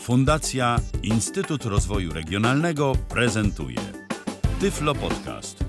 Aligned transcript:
Fundacja 0.00 0.80
Instytut 1.02 1.64
Rozwoju 1.64 2.12
Regionalnego 2.12 2.92
prezentuje 3.08 3.76
Tyflo 4.60 4.94
Podcast. 4.94 5.64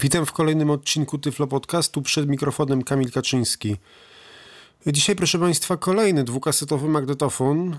Witam 0.00 0.26
w 0.26 0.32
kolejnym 0.32 0.70
odcinku 0.70 1.18
Tyflo 1.18 1.46
Podcastu 1.46 2.02
przed 2.02 2.28
mikrofonem 2.28 2.82
Kamil 2.82 3.10
Kaczyński. 3.10 3.76
Dzisiaj, 4.86 5.16
proszę 5.16 5.38
Państwa, 5.38 5.76
kolejny 5.76 6.24
dwukasetowy 6.24 6.88
magnetofon, 6.88 7.78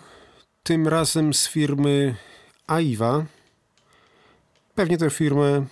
tym 0.63 0.87
razem 0.87 1.33
z 1.33 1.47
firmy 1.47 2.15
AIWA. 2.67 3.25
Pewnie 4.75 4.97
tę 4.97 5.09
firmę 5.09 5.65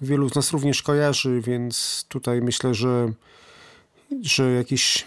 wielu 0.00 0.28
z 0.28 0.34
nas 0.34 0.52
również 0.52 0.82
kojarzy, 0.82 1.40
więc 1.40 2.04
tutaj 2.08 2.42
myślę, 2.42 2.74
że, 2.74 3.12
że 4.22 4.52
jakieś 4.52 5.04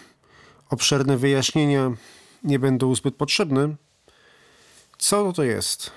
obszerne 0.69 1.17
wyjaśnienia 1.17 1.91
nie 2.45 2.59
będą 2.59 2.95
zbyt 2.95 3.15
potrzebne. 3.15 3.75
Co 4.97 5.33
to 5.33 5.43
jest? 5.43 5.91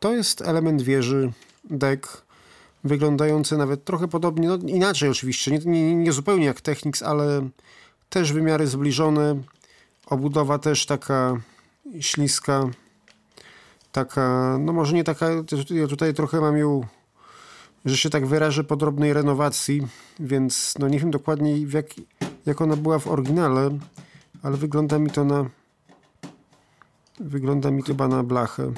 To 0.00 0.12
jest 0.12 0.42
element 0.42 0.82
wieży, 0.82 1.32
deck, 1.64 2.22
wyglądający 2.84 3.56
nawet 3.56 3.84
trochę 3.84 4.08
podobnie, 4.08 4.48
no 4.48 4.56
inaczej 4.56 5.08
oczywiście, 5.08 5.50
nie, 5.50 5.58
nie, 5.58 5.94
nie 5.94 6.12
zupełnie 6.12 6.46
jak 6.46 6.60
Technics, 6.60 7.02
ale 7.02 7.48
też 8.10 8.32
wymiary 8.32 8.66
zbliżone, 8.66 9.42
obudowa 10.06 10.58
też 10.58 10.86
taka 10.86 11.40
śliska, 12.00 12.70
taka, 13.92 14.58
no 14.60 14.72
może 14.72 14.94
nie 14.94 15.04
taka, 15.04 15.30
ja 15.70 15.86
tutaj 15.86 16.14
trochę 16.14 16.40
mam 16.40 16.56
ją, 16.56 16.86
że 17.84 17.96
się 17.96 18.10
tak 18.10 18.26
wyrażę, 18.26 18.64
podrobnej 18.64 19.12
renowacji, 19.12 19.86
więc 20.20 20.74
no 20.78 20.88
nie 20.88 20.98
wiem 20.98 21.10
dokładnie 21.10 21.62
jak, 21.62 21.86
jak 22.46 22.60
ona 22.60 22.76
była 22.76 22.98
w 22.98 23.06
oryginale, 23.06 23.78
ale 24.42 24.56
wygląda 24.56 24.98
mi 24.98 25.10
to 25.10 25.24
na 25.24 25.50
wygląda 27.20 27.70
mi 27.70 27.82
chyba 27.82 28.08
na 28.08 28.22
blachę. 28.22 28.72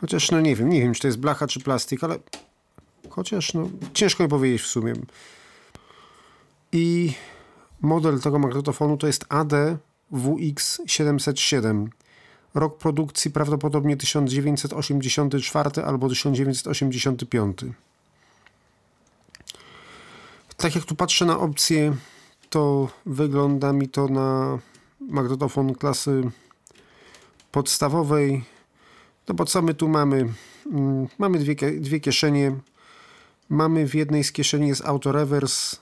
Chociaż 0.00 0.30
no 0.30 0.40
nie 0.40 0.56
wiem, 0.56 0.68
nie 0.68 0.80
wiem 0.80 0.94
czy 0.94 1.00
to 1.00 1.08
jest 1.08 1.18
blacha 1.18 1.46
czy 1.46 1.60
plastik, 1.60 2.04
ale 2.04 2.18
chociaż 3.10 3.54
no 3.54 3.70
ciężko 3.94 4.22
mi 4.22 4.28
powiedzieć 4.28 4.62
w 4.62 4.66
sumie. 4.66 4.92
I 6.72 7.14
model 7.80 8.20
tego 8.20 8.38
magnetofonu 8.38 8.96
to 8.96 9.06
jest 9.06 9.24
AD 9.28 9.52
WX707. 10.12 11.86
Rok 12.54 12.78
produkcji 12.78 13.30
prawdopodobnie 13.30 13.96
1984 13.96 15.70
albo 15.84 16.08
1985. 16.08 17.58
Tak 20.56 20.74
jak 20.74 20.84
tu 20.84 20.94
patrzę 20.94 21.24
na 21.24 21.38
opcję, 21.38 21.96
to 22.50 22.88
wygląda 23.06 23.72
mi 23.72 23.88
to 23.88 24.08
na 24.08 24.58
magnetofon 25.00 25.74
klasy 25.74 26.30
podstawowej. 27.52 28.44
No 29.28 29.34
bo 29.34 29.44
co 29.44 29.62
my 29.62 29.74
tu 29.74 29.88
mamy? 29.88 30.28
Mm, 30.72 31.08
mamy 31.18 31.38
dwie, 31.38 31.54
dwie 31.80 32.00
kieszenie. 32.00 32.56
Mamy 33.48 33.88
w 33.88 33.94
jednej 33.94 34.24
z 34.24 34.32
kieszeni 34.32 34.68
jest 34.68 34.84
auto 34.84 35.12
reverse. 35.12 35.76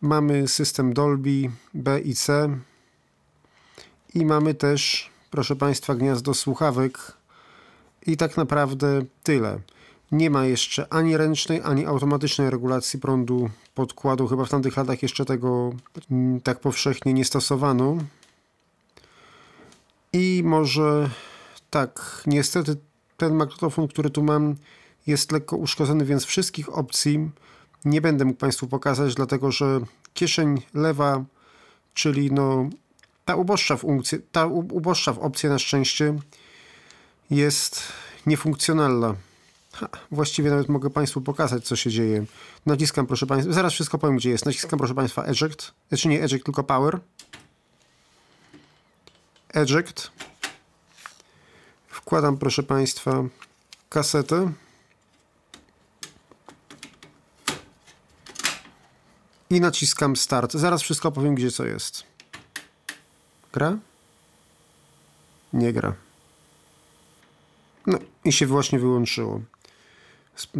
Mamy 0.00 0.48
system 0.48 0.92
Dolby 0.92 1.50
B 1.74 2.00
i 2.00 2.14
C. 2.14 2.58
I 4.14 4.24
mamy 4.24 4.54
też, 4.54 5.10
proszę 5.30 5.56
Państwa, 5.56 5.94
gniazdo 5.94 6.34
słuchawek. 6.34 7.12
I 8.06 8.16
tak 8.16 8.36
naprawdę 8.36 9.02
tyle. 9.22 9.60
Nie 10.12 10.30
ma 10.30 10.46
jeszcze 10.46 10.92
ani 10.92 11.16
ręcznej, 11.16 11.60
ani 11.64 11.86
automatycznej 11.86 12.50
regulacji 12.50 12.98
prądu 12.98 13.50
podkładu. 13.74 14.26
Chyba 14.26 14.44
w 14.44 14.50
tamtych 14.50 14.76
latach 14.76 15.02
jeszcze 15.02 15.24
tego 15.24 15.72
mm, 16.10 16.40
tak 16.40 16.60
powszechnie 16.60 17.12
nie 17.14 17.24
stosowano. 17.24 17.96
I 20.12 20.42
może 20.44 21.10
tak, 21.70 22.22
niestety 22.26 22.76
ten 23.16 23.34
magnetofon, 23.34 23.88
który 23.88 24.10
tu 24.10 24.22
mam, 24.22 24.56
jest 25.06 25.32
lekko 25.32 25.56
uszkodzony, 25.56 26.04
więc 26.04 26.24
wszystkich 26.24 26.78
opcji 26.78 27.30
nie 27.84 28.00
będę 28.00 28.24
mógł 28.24 28.38
Państwu 28.38 28.66
pokazać, 28.66 29.14
dlatego 29.14 29.52
że 29.52 29.80
kieszeń 30.14 30.62
lewa, 30.74 31.24
czyli 31.94 32.32
no 32.32 32.70
ta 33.24 33.36
uboższa 33.36 33.76
w, 33.76 33.84
ta 34.32 34.46
uboższa 34.46 35.12
w 35.12 35.18
opcję 35.18 35.50
na 35.50 35.58
szczęście 35.58 36.14
jest 37.30 37.82
niefunkcjonalna. 38.26 39.14
Ha, 39.72 39.88
właściwie 40.10 40.50
nawet 40.50 40.68
mogę 40.68 40.90
Państwu 40.90 41.20
pokazać, 41.20 41.64
co 41.64 41.76
się 41.76 41.90
dzieje. 41.90 42.24
Naciskam, 42.66 43.06
proszę 43.06 43.26
Państwa, 43.26 43.52
zaraz 43.52 43.72
wszystko 43.72 43.98
powiem, 43.98 44.16
gdzie 44.16 44.30
jest. 44.30 44.46
Naciskam, 44.46 44.78
proszę 44.78 44.94
Państwa, 44.94 45.24
eject, 45.24 45.72
znaczy 45.88 46.08
nie 46.08 46.22
eject, 46.22 46.44
tylko 46.44 46.64
power. 46.64 47.00
Eject. 49.54 50.10
Wkładam, 51.88 52.38
proszę 52.38 52.62
Państwa, 52.62 53.24
kasetę. 53.88 54.52
I 59.50 59.60
naciskam 59.60 60.16
start. 60.16 60.52
Zaraz 60.52 60.82
wszystko 60.82 61.12
powiem, 61.12 61.34
gdzie 61.34 61.50
co 61.50 61.64
jest. 61.64 62.04
Gra? 63.52 63.78
Nie 65.52 65.72
gra. 65.72 65.94
No 67.86 67.98
i 68.24 68.32
się 68.32 68.46
właśnie 68.46 68.78
wyłączyło. 68.78 69.40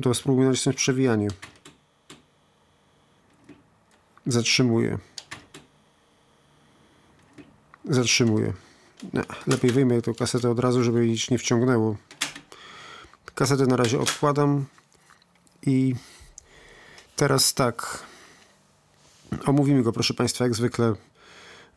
To 0.03 0.15
spróbuję 0.15 0.49
nacisnąć 0.49 0.77
przewijanie. 0.77 1.29
Zatrzymuję. 4.27 4.99
Zatrzymuję. 7.85 8.68
No, 9.13 9.23
lepiej 9.47 9.71
wyjmę 9.71 10.03
tę 10.03 10.15
kasetę 10.15 10.51
od 10.51 10.59
razu, 10.59 10.85
żeby 10.85 11.09
nic 11.09 11.31
nie 11.31 11.39
wciągnęło. 11.39 11.97
Kasetę 13.35 13.67
na 13.67 13.77
razie 13.77 14.01
odkładam 14.01 14.65
i 15.67 15.95
teraz 17.17 17.55
tak. 17.55 18.03
Omówimy 19.47 19.83
go, 19.83 19.93
proszę 19.93 20.15
Państwa, 20.15 20.45
jak 20.45 20.55
zwykle. 20.55 20.95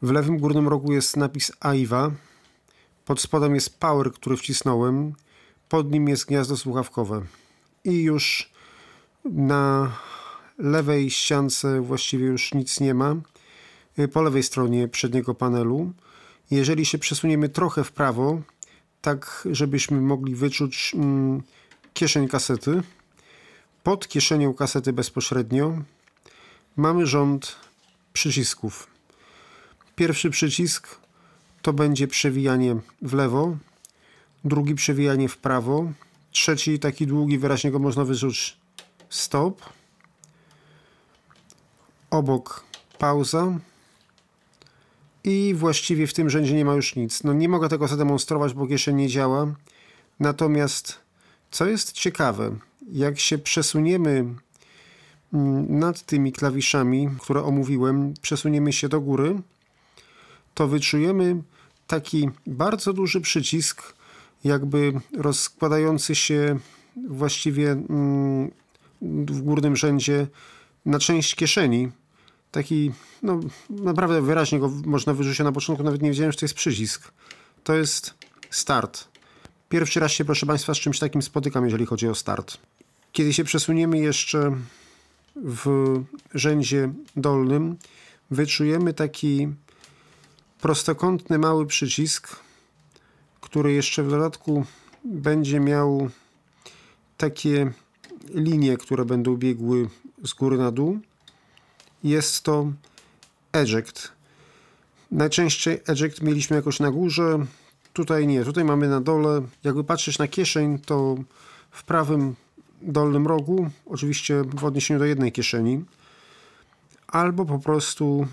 W 0.02 0.12
lewym 0.12 0.38
górnym 0.38 0.68
rogu 0.68 0.94
jest 0.94 1.18
napis 1.18 1.52
AIWA. 1.60 2.12
Pod 3.06 3.22
spodem 3.22 3.56
jest 3.56 3.80
power, 3.80 4.12
który 4.12 4.38
wcisnąłem. 4.38 5.14
Pod 5.70 5.92
nim 5.92 6.08
jest 6.08 6.26
gniazdo 6.26 6.58
słuchawkowe. 6.58 7.22
I 7.84 8.02
już 8.04 8.52
na 9.26 9.92
lewej 10.58 11.10
ściance 11.10 11.82
właściwie 11.82 12.26
już 12.26 12.54
nic 12.54 12.80
nie 12.80 12.94
ma. 12.94 13.16
Po 14.14 14.22
lewej 14.22 14.44
stronie 14.44 14.88
przedniego 14.88 15.36
panelu 15.36 15.94
jeżeli 16.52 16.86
się 16.86 16.98
przesuniemy 16.98 17.50
trochę 17.50 17.84
w 17.84 17.92
prawo, 17.92 18.42
tak 19.02 19.48
żebyśmy 19.52 20.02
mogli 20.02 20.36
wyczuć 20.36 20.92
mm, 20.96 21.44
kieszeń 21.94 22.28
kasety, 22.28 22.84
pod 23.84 24.08
kieszenią 24.08 24.54
kasety 24.54 24.94
bezpośrednio 24.94 25.78
mamy 26.76 27.08
rząd 27.08 27.56
przycisków. 28.14 28.88
Pierwszy 29.96 30.30
przycisk 30.30 30.88
to 31.62 31.74
będzie 31.74 32.08
przewijanie 32.08 32.76
w 33.02 33.14
lewo, 33.14 33.58
drugi 34.44 34.76
przewijanie 34.76 35.30
w 35.30 35.38
prawo, 35.38 35.92
trzeci 36.32 36.80
taki 36.80 37.08
długi, 37.08 37.38
wyraźnie 37.38 37.72
go 37.72 37.80
można 37.80 38.06
wyczuć 38.06 38.58
stop, 39.10 39.62
obok 42.10 42.64
pauza, 42.98 43.60
i 45.24 45.54
właściwie 45.58 46.08
w 46.08 46.14
tym 46.14 46.30
rzędzie 46.30 46.54
nie 46.54 46.66
ma 46.66 46.74
już 46.74 46.96
nic. 46.96 47.24
No 47.24 47.34
nie 47.34 47.50
mogę 47.50 47.70
tego 47.70 47.88
zademonstrować, 47.88 48.54
bo 48.54 48.68
kieszeń 48.68 48.96
nie 48.96 49.08
działa. 49.08 49.56
Natomiast 50.20 51.00
co 51.52 51.66
jest 51.66 51.92
ciekawe, 51.92 52.56
jak 52.92 53.20
się 53.20 53.38
przesuniemy 53.38 54.26
mm, 55.34 55.80
nad 55.80 56.06
tymi 56.06 56.32
klawiszami, 56.32 57.10
które 57.20 57.44
omówiłem, 57.44 58.14
przesuniemy 58.22 58.74
się 58.74 58.90
do 58.90 59.02
góry, 59.02 59.42
to 60.54 60.68
wyczujemy 60.68 61.44
taki 61.88 62.30
bardzo 62.48 62.94
duży 62.94 63.22
przycisk, 63.22 63.94
jakby 64.44 64.94
rozkładający 65.18 66.16
się 66.16 66.60
właściwie 67.08 67.72
mm, 67.72 68.52
w 69.02 69.42
górnym 69.42 69.76
rzędzie 69.76 70.28
na 70.86 71.00
część 71.00 71.36
kieszeni 71.36 71.92
taki, 72.52 72.92
no 73.24 73.40
naprawdę 73.70 74.22
wyraźnie 74.22 74.60
go 74.60 74.72
można 74.86 75.14
wyrzucić 75.14 75.40
na 75.40 75.52
początku, 75.52 75.84
nawet 75.84 76.02
nie 76.02 76.10
wiedziałem, 76.10 76.32
że 76.32 76.38
to 76.38 76.46
jest 76.46 76.56
przycisk. 76.56 77.12
To 77.64 77.76
jest 77.76 78.14
start. 78.50 79.08
Pierwszy 79.70 80.00
raz 80.00 80.12
się, 80.12 80.26
proszę 80.26 80.46
Państwa, 80.46 80.74
z 80.74 80.78
czymś 80.78 81.00
takim 81.00 81.22
spotykam, 81.22 81.64
jeżeli 81.64 81.86
chodzi 81.86 82.08
o 82.08 82.16
start. 82.16 82.58
Kiedy 83.12 83.34
się 83.34 83.44
przesuniemy 83.44 84.00
jeszcze 84.00 84.56
w 85.36 85.96
rzędzie 86.34 86.94
dolnym, 87.16 87.78
wyczujemy 88.32 88.94
taki 88.94 89.48
prostokątny 90.62 91.40
mały 91.40 91.66
przycisk, 91.68 92.36
który 93.42 93.74
jeszcze 93.74 94.04
w 94.04 94.10
dodatku 94.10 94.66
będzie 95.04 95.60
miał 95.60 96.10
takie 97.18 97.72
linie, 98.30 98.78
które 98.78 99.06
będą 99.06 99.38
biegły 99.38 99.90
z 100.24 100.34
góry 100.34 100.58
na 100.58 100.72
dół 100.72 101.00
jest 102.04 102.44
to 102.44 102.72
eject. 103.54 104.12
Najczęściej 105.12 105.82
eject 105.88 106.22
mieliśmy 106.22 106.56
jakoś 106.56 106.80
na 106.80 106.92
górze, 106.92 107.46
tutaj 107.94 108.28
nie, 108.28 108.44
tutaj 108.44 108.64
mamy 108.64 108.88
na 108.88 109.02
dole. 109.02 109.42
Jakby 109.64 109.84
patrzeć 109.84 110.20
na 110.20 110.28
kieszeń, 110.28 110.80
to 110.80 111.16
w 111.72 111.84
prawym 111.84 112.36
dolnym 112.82 113.28
rogu, 113.28 113.70
oczywiście 113.86 114.44
w 114.44 114.66
odniesieniu 114.66 115.00
do 115.00 115.06
jednej 115.06 115.32
kieszeni, 115.32 115.86
albo 117.08 117.46
po 117.46 117.60
prostu 117.60 118.28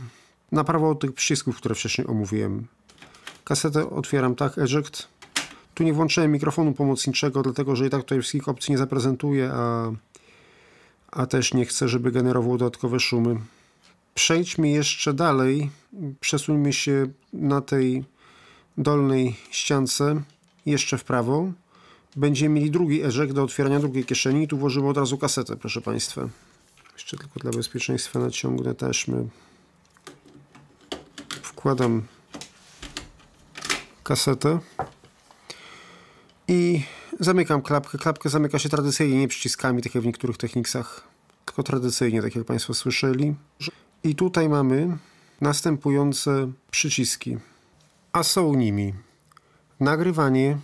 na 0.52 0.64
prawo 0.64 0.90
od 0.90 1.00
tych 1.00 1.12
przycisków, 1.12 1.56
które 1.56 1.74
wcześniej 1.74 2.06
omówiłem. 2.06 2.66
Kasetę 3.44 3.90
otwieram 3.90 4.34
tak, 4.34 4.58
eject. 4.58 5.08
Tu 5.74 5.84
nie 5.84 5.92
włączyłem 5.92 6.32
mikrofonu 6.32 6.72
pomocniczego, 6.72 7.42
dlatego 7.42 7.76
że 7.76 7.86
i 7.86 7.90
tak 7.90 8.00
tutaj 8.00 8.20
wszystkich 8.20 8.48
opcji 8.48 8.72
nie 8.72 8.78
zaprezentuję, 8.78 9.50
a, 9.52 9.92
a 11.12 11.26
też 11.26 11.54
nie 11.54 11.66
chcę, 11.66 11.88
żeby 11.88 12.12
generował 12.12 12.58
dodatkowe 12.58 13.00
szumy. 13.00 13.36
Przejdźmy 14.18 14.68
jeszcze 14.68 15.14
dalej. 15.14 15.70
Przesuńmy 16.20 16.72
się 16.72 17.06
na 17.32 17.60
tej 17.60 18.04
dolnej 18.78 19.36
ściance 19.50 20.22
jeszcze 20.66 20.98
w 20.98 21.04
prawo. 21.04 21.52
Będziemy 22.16 22.54
mieli 22.54 22.70
drugi 22.70 23.02
eject 23.02 23.32
do 23.32 23.42
otwierania 23.42 23.80
drugiej 23.80 24.04
kieszeni 24.04 24.42
i 24.42 24.48
tu 24.48 24.58
włożymy 24.58 24.88
od 24.88 24.96
razu 24.96 25.18
kasetę, 25.18 25.56
proszę 25.56 25.80
Państwa. 25.80 26.28
Jeszcze 26.92 27.16
tylko 27.16 27.40
dla 27.40 27.50
bezpieczeństwa 27.50 28.18
naciągnę 28.18 28.74
taśmy. 28.74 29.28
Wkładam 31.42 32.02
kasetę 34.04 34.58
i 36.48 36.82
zamykam 37.20 37.62
klapkę. 37.62 37.98
Klapkę 37.98 38.28
zamyka 38.28 38.58
się 38.58 38.68
tradycyjnie, 38.68 39.18
nie 39.18 39.28
przyciskami, 39.28 39.82
tak 39.82 39.94
jak 39.94 40.04
w 40.04 40.06
niektórych 40.06 40.36
techniksach, 40.36 41.08
tylko 41.46 41.62
tradycyjnie, 41.62 42.22
tak 42.22 42.36
jak 42.36 42.44
Państwo 42.44 42.74
słyszeli. 42.74 43.34
I 44.04 44.14
tutaj 44.14 44.48
mamy 44.48 44.98
następujące 45.40 46.52
przyciski, 46.70 47.38
a 48.12 48.22
są 48.22 48.54
nimi 48.54 48.94
nagrywanie, 49.80 50.58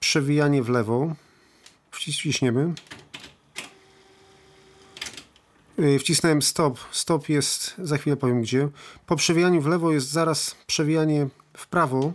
przewijanie 0.00 0.62
w 0.62 0.68
lewo, 0.68 1.14
wciśniemy, 1.90 2.74
wcisnąłem 5.98 6.42
stop, 6.42 6.78
stop 6.92 7.28
jest, 7.28 7.74
za 7.78 7.98
chwilę 7.98 8.16
powiem 8.16 8.42
gdzie, 8.42 8.68
po 9.06 9.16
przewijaniu 9.16 9.60
w 9.60 9.66
lewo 9.66 9.92
jest 9.92 10.10
zaraz 10.10 10.56
przewijanie 10.66 11.28
w 11.56 11.66
prawo, 11.66 12.12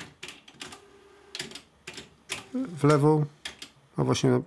w 2.54 2.84
lewo, 2.84 3.26
a 3.98 4.04
właśnie, 4.04 4.42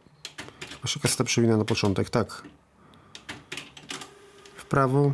właśnie 0.81 1.03
kaseta 1.03 1.25
przewina 1.25 1.57
na 1.57 1.65
początek, 1.65 2.11
tak, 2.11 2.43
w 4.57 4.65
prawo, 4.65 5.13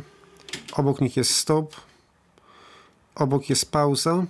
obok 0.77 1.01
nich 1.01 1.17
jest 1.17 1.35
stop, 1.35 1.75
obok 3.15 3.49
jest 3.49 3.71
pauza, 3.71 4.25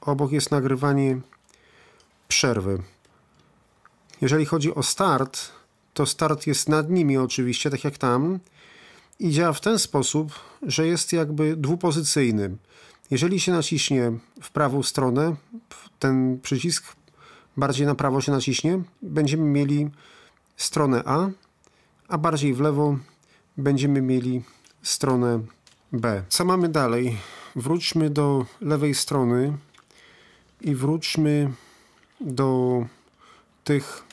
obok 0.00 0.32
jest 0.32 0.50
nagrywanie 0.50 1.20
przerwy. 2.28 2.82
Jeżeli 4.20 4.46
chodzi 4.46 4.74
o 4.74 4.82
start, 4.82 5.52
to 5.94 6.06
start 6.06 6.46
jest 6.46 6.68
nad 6.68 6.90
nimi 6.90 7.16
oczywiście, 7.16 7.70
tak 7.70 7.84
jak 7.84 7.98
tam 7.98 8.38
i 9.18 9.30
działa 9.30 9.52
w 9.52 9.60
ten 9.60 9.78
sposób, 9.78 10.32
że 10.62 10.86
jest 10.86 11.12
jakby 11.12 11.56
dwupozycyjny. 11.56 12.56
Jeżeli 13.10 13.40
się 13.40 13.52
naciśnie 13.52 14.12
w 14.42 14.50
prawą 14.50 14.82
stronę, 14.82 15.36
ten 15.98 16.40
przycisk 16.42 16.96
bardziej 17.56 17.86
na 17.86 17.94
prawo 17.94 18.20
się 18.20 18.32
naciśnie, 18.32 18.82
będziemy 19.02 19.44
mieli 19.44 19.90
stronę 20.56 21.02
A, 21.06 21.28
a 22.08 22.18
bardziej 22.18 22.54
w 22.54 22.60
lewo 22.60 22.98
będziemy 23.56 24.02
mieli 24.02 24.42
stronę 24.82 25.40
B. 25.96 26.22
Co 26.28 26.44
mamy 26.44 26.68
dalej? 26.68 27.16
Wróćmy 27.56 28.10
do 28.10 28.46
lewej 28.60 28.94
strony 28.94 29.52
i 30.60 30.74
wróćmy 30.74 31.52
do 32.20 32.80
tych 33.64 34.04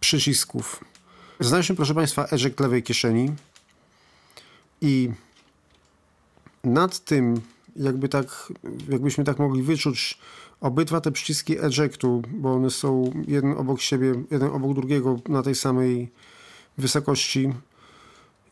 przycisków. 0.00 0.84
Znaleźliśmy, 1.40 1.76
proszę 1.76 1.94
Państwa, 1.94 2.26
eject 2.32 2.60
lewej 2.60 2.82
kieszeni 2.82 3.32
i 4.80 5.10
nad 6.64 6.98
tym, 6.98 7.40
jakby 7.76 8.08
tak, 8.08 8.52
jakbyśmy 8.88 9.24
tak 9.24 9.38
mogli 9.38 9.62
wyczuć 9.62 10.18
obydwa 10.60 11.00
te 11.00 11.12
przyciski 11.12 11.58
ejectu, 11.58 12.22
bo 12.28 12.54
one 12.54 12.70
są 12.70 13.12
jeden 13.28 13.52
obok 13.52 13.80
siebie, 13.80 14.14
jeden 14.30 14.50
obok 14.50 14.74
drugiego 14.74 15.20
na 15.28 15.42
tej 15.42 15.54
samej 15.54 16.10
wysokości, 16.78 17.52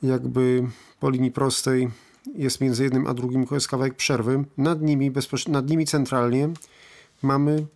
jakby 0.03 0.69
po 1.01 1.11
linii 1.11 1.31
prostej 1.31 1.91
jest 2.35 2.61
między 2.61 2.85
jednym 2.85 3.07
a 3.07 3.15
drugim 3.15 3.47
jest 3.51 3.69
kawałek 3.69 3.95
przerwy. 3.95 4.45
Nad 4.57 4.83
nimi, 4.83 5.13
nad 5.49 5.71
nimi 5.71 5.87
centralnie 5.87 6.49
mamy 7.23 7.67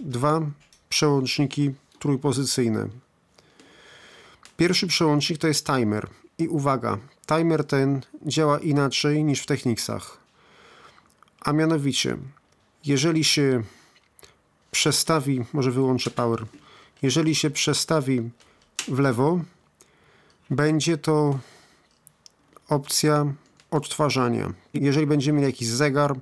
dwa 0.00 0.40
przełączniki 0.88 1.74
trójpozycyjne. 1.98 2.88
Pierwszy 4.56 4.86
przełącznik 4.86 5.38
to 5.38 5.48
jest 5.48 5.66
timer. 5.66 6.08
I 6.38 6.48
uwaga, 6.48 6.98
timer 7.26 7.64
ten 7.64 8.00
działa 8.26 8.58
inaczej 8.58 9.24
niż 9.24 9.40
w 9.40 9.46
Technicsach. 9.46 10.18
A 11.40 11.52
mianowicie, 11.52 12.16
jeżeli 12.84 13.24
się 13.24 13.62
przestawi, 14.70 15.44
może 15.52 15.70
wyłączę 15.70 16.10
power, 16.10 16.44
jeżeli 17.02 17.34
się 17.34 17.50
przestawi 17.50 18.30
w 18.88 18.98
lewo, 18.98 19.40
będzie 20.50 20.98
to 20.98 21.38
opcja 22.68 23.32
odtwarzania. 23.72 24.52
Jeżeli 24.74 25.06
będziemy 25.06 25.36
mieli 25.36 25.52
jakiś 25.52 25.68
zegar, 25.68 26.14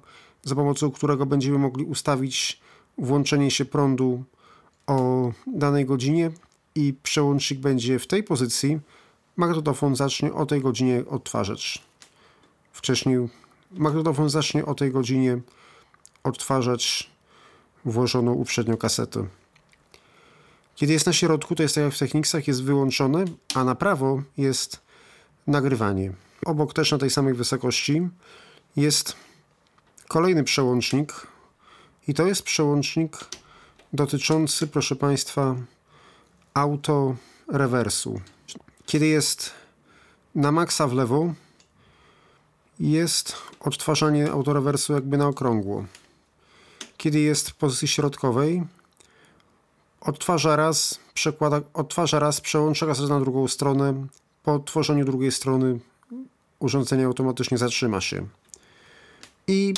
za 0.43 0.55
pomocą 0.55 0.91
którego 0.91 1.27
będziemy 1.27 1.59
mogli 1.59 1.85
ustawić 1.85 2.61
włączenie 2.99 3.51
się 3.51 3.65
prądu 3.65 4.25
o 4.87 5.31
danej 5.47 5.87
godzinie 5.87 6.31
i 6.75 6.95
przełącznik 7.03 7.61
będzie 7.61 7.99
w 7.99 8.07
tej 8.07 8.23
pozycji, 8.23 8.81
magnetofon 9.37 9.97
zacznie 9.97 10.33
o 10.33 10.47
tej 10.47 10.61
godzinie 10.61 11.05
odtwarzać. 11.09 11.83
Wcześniej 12.73 13.29
magnetofon 13.71 14.31
zacznie 14.31 14.67
o 14.67 14.75
tej 14.75 14.91
godzinie 14.91 15.41
odtwarzać 16.25 17.11
włożoną 17.85 18.33
uprzednio 18.33 18.77
kasetę. 18.77 19.27
Kiedy 20.75 20.93
jest 20.93 21.07
na 21.07 21.13
środku, 21.13 21.55
to 21.55 21.63
jest 21.63 21.75
tak 21.75 21.85
jak 21.85 21.95
w 21.95 21.99
Technicsach, 21.99 22.49
jest 22.49 22.63
wyłączone, 22.65 23.25
a 23.55 23.65
na 23.65 23.75
prawo 23.75 24.23
jest 24.37 24.81
nagrywanie. 25.47 26.13
Obok 26.47 26.75
też 26.75 26.93
na 26.93 26.99
tej 26.99 27.11
samej 27.11 27.35
wysokości 27.35 28.09
jest 28.77 29.17
kolejny 30.09 30.45
przełącznik 30.45 31.27
i 32.09 32.15
to 32.15 32.27
jest 32.27 32.43
przełącznik 32.43 33.19
dotyczący, 33.93 34.67
proszę 34.67 34.97
Państwa, 34.97 35.57
auto 36.55 37.17
rewersu. 37.49 38.21
Kiedy 38.87 39.07
jest 39.07 39.51
na 40.35 40.53
maksa 40.53 40.87
w 40.87 40.93
lewo, 40.93 41.35
jest 42.81 43.37
odtwarzanie 43.61 44.31
autorewersu 44.31 44.93
jakby 44.93 45.19
na 45.19 45.29
okrągło. 45.29 45.85
Kiedy 46.97 47.21
jest 47.21 47.51
w 47.51 47.55
pozycji 47.55 47.89
środkowej, 47.89 48.63
odtwarza 50.01 50.57
raz, 50.57 51.01
przekłada, 51.15 51.61
odtwarza 51.75 52.19
raz, 52.19 52.41
przełącza 52.41 52.87
raz 52.87 53.01
na 53.01 53.21
drugą 53.21 53.49
stronę. 53.49 54.07
Po 54.43 54.55
odtworzeniu 54.55 55.05
drugiej 55.05 55.33
strony 55.33 55.79
urządzenie 56.61 57.07
automatycznie 57.07 57.59
zatrzyma 57.59 58.01
się. 58.01 58.27
I 59.47 59.75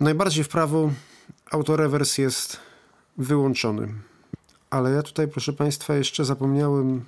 najbardziej 0.00 0.44
w 0.44 0.48
prawo 0.48 0.90
autorewers 1.50 2.18
jest 2.18 2.60
wyłączony. 3.16 3.94
Ale 4.70 4.90
ja 4.90 5.02
tutaj, 5.02 5.28
proszę 5.28 5.52
Państwa, 5.52 5.94
jeszcze 5.94 6.24
zapomniałem 6.24 7.04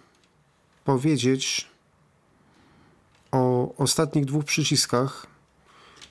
powiedzieć 0.85 1.69
o 3.33 3.75
ostatnich 3.77 4.25
dwóch 4.25 4.45
przyciskach, 4.45 5.27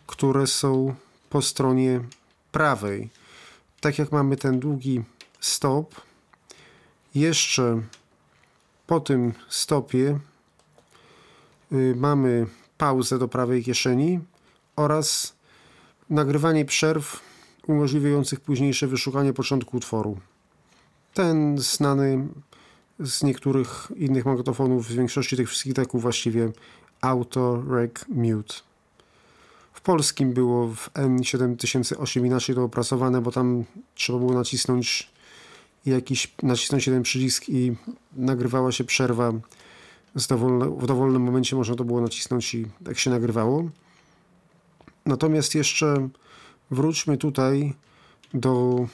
które 0.08 0.48
są 0.48 0.96
po 1.30 1.42
stronie 1.42 2.02
prawej. 2.52 3.10
Tak 3.82 4.00
jak 4.00 4.12
mamy 4.12 4.38
ten 4.38 4.60
długi 4.60 5.04
stop, 5.40 6.02
jeszcze 7.16 7.82
po 8.88 9.00
tym 9.00 9.34
stopie 9.50 10.20
mamy 11.96 12.48
pauzę 12.78 13.20
do 13.20 13.28
prawej 13.28 13.64
kieszeni 13.64 14.20
oraz 14.76 15.36
nagrywanie 16.10 16.66
przerw 16.66 17.22
umożliwiających 17.68 18.40
późniejsze 18.40 18.88
wyszukanie 18.88 19.34
początku 19.34 19.78
utworu. 19.78 20.18
Ten 21.14 21.58
znany 21.58 22.28
z 23.00 23.24
niektórych 23.24 23.92
innych 23.96 24.26
magnetofonów, 24.26 24.88
z 24.88 24.94
większości 24.94 25.38
tych 25.38 25.50
wszystkich 25.50 25.74
teków 25.74 26.02
właściwie 26.02 26.52
Auto 27.02 27.64
Rec 27.70 28.06
Mute. 28.08 28.54
W 29.74 29.82
polskim 29.82 30.34
było 30.34 30.68
w 30.68 30.90
N7008 30.94 32.26
inaczej 32.26 32.56
to 32.56 32.64
opracowane, 32.64 33.22
bo 33.22 33.32
tam 33.32 33.64
trzeba 33.96 34.20
było 34.20 34.34
nacisnąć 34.34 35.10
jakiś, 35.86 36.34
nacisnąć 36.44 36.88
jeden 36.88 37.04
przycisk 37.04 37.50
i 37.50 37.76
nagrywała 38.14 38.72
się 38.72 38.84
przerwa 38.84 39.32
dowolne, 40.16 40.70
w 40.70 40.86
dowolnym 40.86 41.22
momencie 41.22 41.56
można 41.56 41.76
to 41.76 41.84
było 41.84 42.02
nacisnąć 42.02 42.56
i 42.56 42.66
tak 42.86 43.00
się 43.00 43.10
nagrywało. 43.10 43.70
Natomiast 45.06 45.56
jeszcze 45.56 46.10
wróćmy 46.72 47.18
tutaj 47.18 47.74
do 48.34 48.86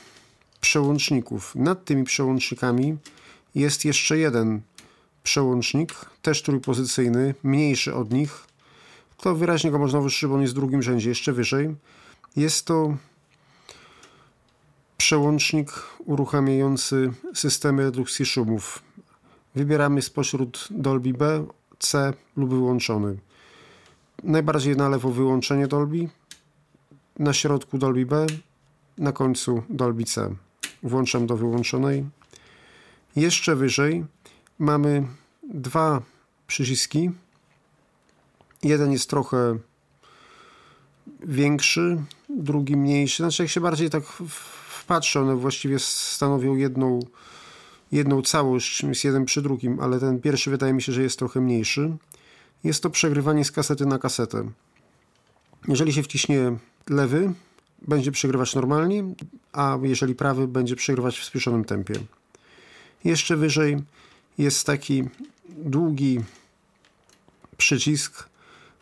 przełączników. 0.62 1.56
Nad 1.56 1.86
tymi 1.86 2.04
przełącznikami 2.04 2.98
jest 3.56 3.86
jeszcze 3.86 4.18
jeden 4.18 4.62
przełącznik, 5.24 5.94
też 6.22 6.42
trójpozycyjny, 6.42 7.36
mniejszy 7.44 7.96
od 7.96 8.12
nich. 8.12 8.48
To 9.18 9.36
wyraźnie 9.36 9.72
go 9.72 9.80
można 9.80 10.02
wyższy, 10.02 10.28
bo 10.28 10.36
on 10.36 10.42
jest 10.42 10.54
w 10.54 10.56
drugim 10.56 10.82
rzędzie, 10.82 11.10
jeszcze 11.10 11.34
wyżej. 11.34 11.76
Jest 12.36 12.66
to 12.66 12.98
przełącznik 14.98 15.72
uruchamiający 16.06 17.14
systemy 17.34 17.84
redukcji 17.84 18.26
szumów. 18.26 18.85
Wybieramy 19.56 20.02
spośród 20.02 20.68
Dolby 20.72 21.14
B, 21.14 21.46
C 21.80 22.14
lub 22.38 22.50
wyłączony. 22.50 23.18
Najbardziej 24.24 24.78
na 24.78 24.90
lewo 24.90 25.12
wyłączenie 25.12 25.68
Dolby, 25.68 26.10
na 27.20 27.34
środku 27.34 27.78
Dolby 27.78 28.06
B, 28.06 28.26
na 28.98 29.12
końcu 29.12 29.64
Dolby 29.70 30.04
C. 30.04 30.36
Włączam 30.84 31.28
do 31.28 31.38
wyłączonej. 31.38 32.06
Jeszcze 33.16 33.56
wyżej 33.56 34.06
mamy 34.60 35.08
dwa 35.54 36.02
przyciski. 36.48 37.12
Jeden 38.64 38.92
jest 38.92 39.10
trochę 39.10 39.58
większy, 41.24 41.98
drugi 42.30 42.78
mniejszy. 42.78 43.24
Znaczy, 43.24 43.44
jak 43.44 43.52
się 43.52 43.62
bardziej 43.62 43.90
tak 43.90 44.04
wpatrzę, 44.70 45.22
one 45.22 45.36
właściwie 45.36 45.80
stanowią 45.80 46.56
jedną, 46.56 47.00
jedną 47.96 48.22
całość, 48.22 48.84
jest 48.84 49.04
jeden 49.04 49.26
przy 49.26 49.42
drugim, 49.42 49.80
ale 49.80 50.00
ten 50.00 50.22
pierwszy 50.22 50.50
wydaje 50.50 50.74
mi 50.74 50.82
się, 50.82 50.92
że 50.92 51.04
jest 51.04 51.20
trochę 51.20 51.42
mniejszy. 51.42 51.98
Jest 52.64 52.84
to 52.84 52.90
przegrywanie 52.90 53.46
z 53.46 53.52
kasety 53.52 53.86
na 53.86 54.00
kasetę. 54.00 54.52
Jeżeli 55.68 55.94
się 55.94 56.04
wciśnie 56.04 56.58
lewy, 56.90 57.34
będzie 57.88 58.12
przegrywać 58.12 58.56
normalnie, 58.56 59.04
a 59.54 59.78
jeżeli 59.84 60.16
prawy, 60.16 60.48
będzie 60.48 60.76
przegrywać 60.76 61.20
w 61.20 61.24
spieszonym 61.24 61.66
tempie. 61.66 61.94
Jeszcze 63.04 63.38
wyżej 63.38 63.78
jest 64.38 64.66
taki 64.66 65.04
długi 65.50 66.20
przycisk, 67.58 68.30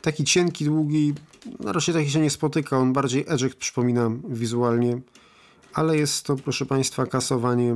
taki 0.02 0.24
cienki, 0.24 0.66
długi, 0.66 1.14
na 1.60 1.72
razie 1.72 1.94
taki 1.94 2.12
się 2.12 2.20
nie 2.20 2.30
spotyka, 2.30 2.78
on 2.78 2.94
bardziej 2.94 3.26
eject 3.28 3.56
przypomina 3.56 4.12
wizualnie, 4.30 5.02
ale 5.74 5.98
jest 5.98 6.26
to, 6.26 6.36
proszę 6.36 6.66
Państwa, 6.66 7.06
kasowanie 7.06 7.76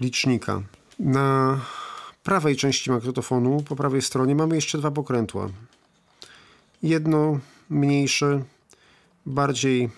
licznika. 0.00 0.62
Na 0.98 1.60
prawej 2.22 2.56
części 2.56 2.90
magnetofonu, 2.90 3.62
po 3.62 3.76
prawej 3.76 4.02
stronie, 4.02 4.34
mamy 4.34 4.54
jeszcze 4.54 4.78
dwa 4.78 4.90
pokrętła. 4.90 5.48
Jedno 6.82 7.40
mniejsze, 7.70 8.42
bardziej 9.26 9.90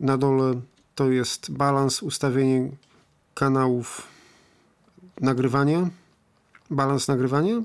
na 0.00 0.18
dole 0.18 0.60
to 0.94 1.10
jest 1.10 1.50
balans, 1.50 2.02
ustawienie 2.02 2.70
kanałów 3.34 4.06
nagrywania, 5.20 5.90
balans 6.70 7.08
nagrywania, 7.08 7.62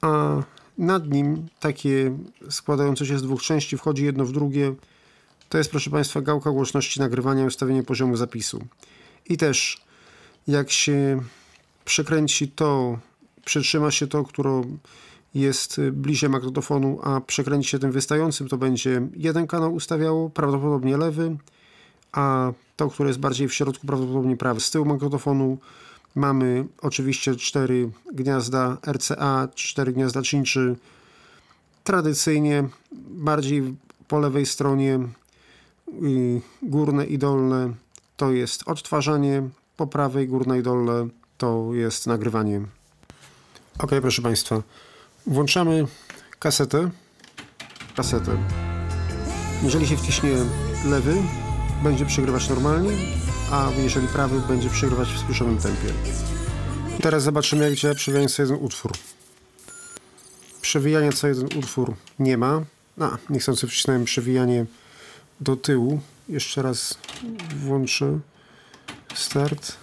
a 0.00 0.42
nad 0.78 1.10
nim 1.10 1.46
takie 1.60 2.18
składające 2.50 3.06
się 3.06 3.18
z 3.18 3.22
dwóch 3.22 3.42
części 3.42 3.76
wchodzi 3.76 4.04
jedno 4.04 4.24
w 4.24 4.32
drugie. 4.32 4.74
To 5.48 5.58
jest, 5.58 5.70
proszę 5.70 5.90
Państwa, 5.90 6.20
gałka 6.20 6.50
głośności 6.50 7.00
nagrywania 7.00 7.44
i 7.44 7.46
ustawienie 7.46 7.82
poziomu 7.82 8.16
zapisu. 8.16 8.64
I 9.26 9.36
też 9.36 9.84
jak 10.48 10.70
się 10.70 11.20
przekręci 11.84 12.48
to, 12.48 12.98
przytrzyma 13.44 13.90
się 13.90 14.06
to, 14.06 14.24
które 14.24 14.62
jest 15.34 15.80
bliżej 15.92 16.30
magnetofonu, 16.30 16.98
a 17.02 17.20
przekręci 17.20 17.68
się 17.68 17.78
tym 17.78 17.92
wystającym, 17.92 18.48
to 18.48 18.58
będzie 18.58 19.08
jeden 19.16 19.46
kanał 19.46 19.74
ustawiało, 19.74 20.30
prawdopodobnie 20.30 20.96
lewy, 20.96 21.36
a 22.12 22.52
to, 22.76 22.90
które 22.90 23.08
jest 23.08 23.20
bardziej 23.20 23.48
w 23.48 23.54
środku, 23.54 23.86
prawdopodobnie 23.86 24.36
prawy. 24.36 24.60
Z 24.60 24.70
tyłu 24.70 24.84
magnetofonu 24.84 25.58
mamy 26.14 26.66
oczywiście 26.82 27.36
cztery 27.36 27.90
gniazda 28.12 28.78
RCA, 28.92 29.48
cztery 29.54 29.92
gniazda 29.92 30.22
Cinczy. 30.22 30.76
Tradycyjnie 31.84 32.68
bardziej 33.10 33.74
po 34.08 34.18
lewej 34.18 34.46
stronie 34.46 35.00
y, 36.02 36.40
górne 36.62 37.06
i 37.06 37.18
dolne 37.18 37.74
to 38.16 38.32
jest 38.32 38.62
odtwarzanie, 38.66 39.48
po 39.76 39.86
prawej 39.86 40.28
górne 40.28 40.58
i 40.58 40.62
dolne 40.62 41.08
to 41.38 41.68
jest 41.72 42.06
nagrywanie. 42.06 42.60
Ok, 43.78 43.90
proszę 44.00 44.22
Państwa, 44.22 44.62
włączamy 45.26 45.86
kasetę. 46.38 46.90
Kasetę. 47.96 48.36
Jeżeli 49.62 49.86
się 49.86 49.96
wciśnie 49.96 50.30
lewy, 50.86 51.14
będzie 51.82 52.06
przegrywać 52.06 52.48
normalnie, 52.48 52.90
a 53.52 53.70
jeżeli 53.76 54.08
prawy, 54.08 54.40
będzie 54.48 54.70
przegrywać 54.70 55.08
w 55.08 55.18
spieszonym 55.18 55.58
tempie. 55.58 55.88
Teraz 57.02 57.22
zobaczymy, 57.22 57.64
jak 57.64 57.74
działa 57.74 57.94
przewijanie 57.94 58.28
co 58.28 58.42
jeden 58.42 58.58
utwór. 58.60 58.92
Przewijania 60.60 61.12
co 61.12 61.28
jeden 61.28 61.58
utwór 61.58 61.94
nie 62.18 62.38
ma. 62.38 62.62
A, 63.00 63.16
niechcący 63.30 63.66
wcisnąłem 63.66 64.04
przewijanie 64.04 64.66
do 65.40 65.56
tyłu. 65.56 66.00
Jeszcze 66.28 66.62
raz 66.62 66.98
włączę 67.56 68.18
start. 69.14 69.76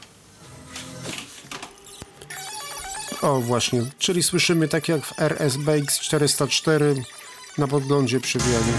O, 3.21 3.41
właśnie. 3.41 3.81
Czyli 3.99 4.23
słyszymy 4.23 4.67
tak 4.67 4.87
jak 4.87 5.05
w 5.05 5.19
RSBX 5.19 5.99
404 5.99 7.03
na 7.57 7.67
podglądzie 7.67 8.19
przewijanie. 8.19 8.73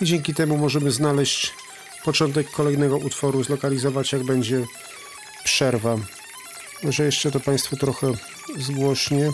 I 0.00 0.04
dzięki 0.04 0.34
temu 0.34 0.58
możemy 0.58 0.90
znaleźć 0.90 1.54
początek 2.04 2.50
kolejnego 2.50 2.96
utworu, 2.96 3.44
zlokalizować 3.44 4.12
jak 4.12 4.22
będzie 4.24 4.64
przerwa. 5.44 5.96
Może 6.82 7.04
jeszcze 7.04 7.30
to 7.30 7.40
Państwu 7.40 7.76
trochę 7.76 8.12
zgłośnie. 8.56 9.30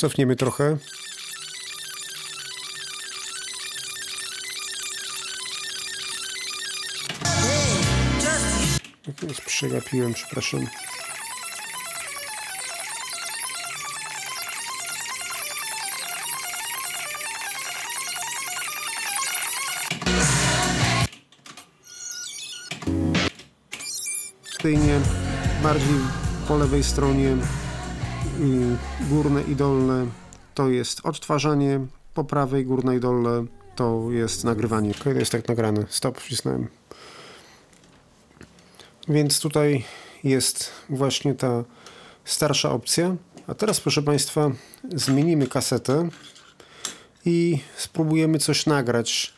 Cofniemy 0.00 0.36
trochę. 0.36 0.76
Przegapiłem, 9.46 10.14
przepraszam. 10.14 10.66
Bardziej 25.62 25.94
po 26.48 26.56
lewej 26.56 26.84
stronie 26.84 27.36
górne 29.10 29.42
i 29.42 29.56
dolne 29.56 30.06
to 30.54 30.68
jest 30.68 31.00
odtwarzanie, 31.04 31.80
po 32.14 32.24
prawej 32.24 32.64
górne 32.64 32.96
i 32.96 33.00
dolne 33.00 33.44
to 33.76 34.06
jest 34.10 34.44
nagrywanie. 34.44 34.94
To 34.94 35.10
jest 35.10 35.32
tak 35.32 35.48
nagrane. 35.48 35.84
Stop, 35.88 36.20
wcisnąłem. 36.20 36.68
Więc 39.08 39.40
tutaj 39.40 39.84
jest 40.24 40.70
właśnie 40.88 41.34
ta 41.34 41.64
starsza 42.24 42.70
opcja. 42.70 43.16
A 43.46 43.54
teraz, 43.54 43.80
proszę 43.80 44.02
Państwa, 44.02 44.50
zmienimy 44.94 45.46
kasetę 45.46 46.08
i 47.24 47.58
spróbujemy 47.76 48.38
coś 48.38 48.66
nagrać. 48.66 49.34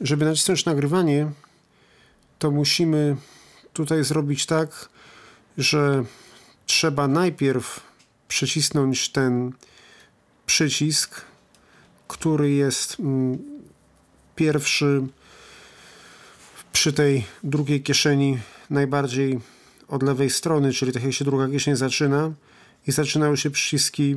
Żeby 0.00 0.24
nacisnąć 0.24 0.64
nagrywanie, 0.64 1.30
to 2.38 2.50
musimy 2.50 3.16
tutaj 3.72 4.04
zrobić 4.04 4.46
tak, 4.46 4.88
że 5.58 6.04
trzeba 6.66 7.08
najpierw 7.08 7.80
przycisnąć 8.28 9.08
ten 9.08 9.52
przycisk, 10.46 11.20
który 12.08 12.50
jest 12.50 13.00
mm, 13.00 13.38
pierwszy 14.36 15.02
przy 16.72 16.92
tej 16.92 17.24
drugiej 17.44 17.82
kieszeni 17.82 18.38
najbardziej 18.70 19.40
od 19.88 20.02
lewej 20.02 20.30
strony, 20.30 20.72
czyli 20.72 20.92
tak 20.92 21.02
jak 21.02 21.12
się 21.12 21.24
druga 21.24 21.48
kieszeń 21.48 21.76
zaczyna 21.76 22.32
i 22.86 22.92
zaczynały 22.92 23.36
się 23.36 23.50
przyciski, 23.50 24.16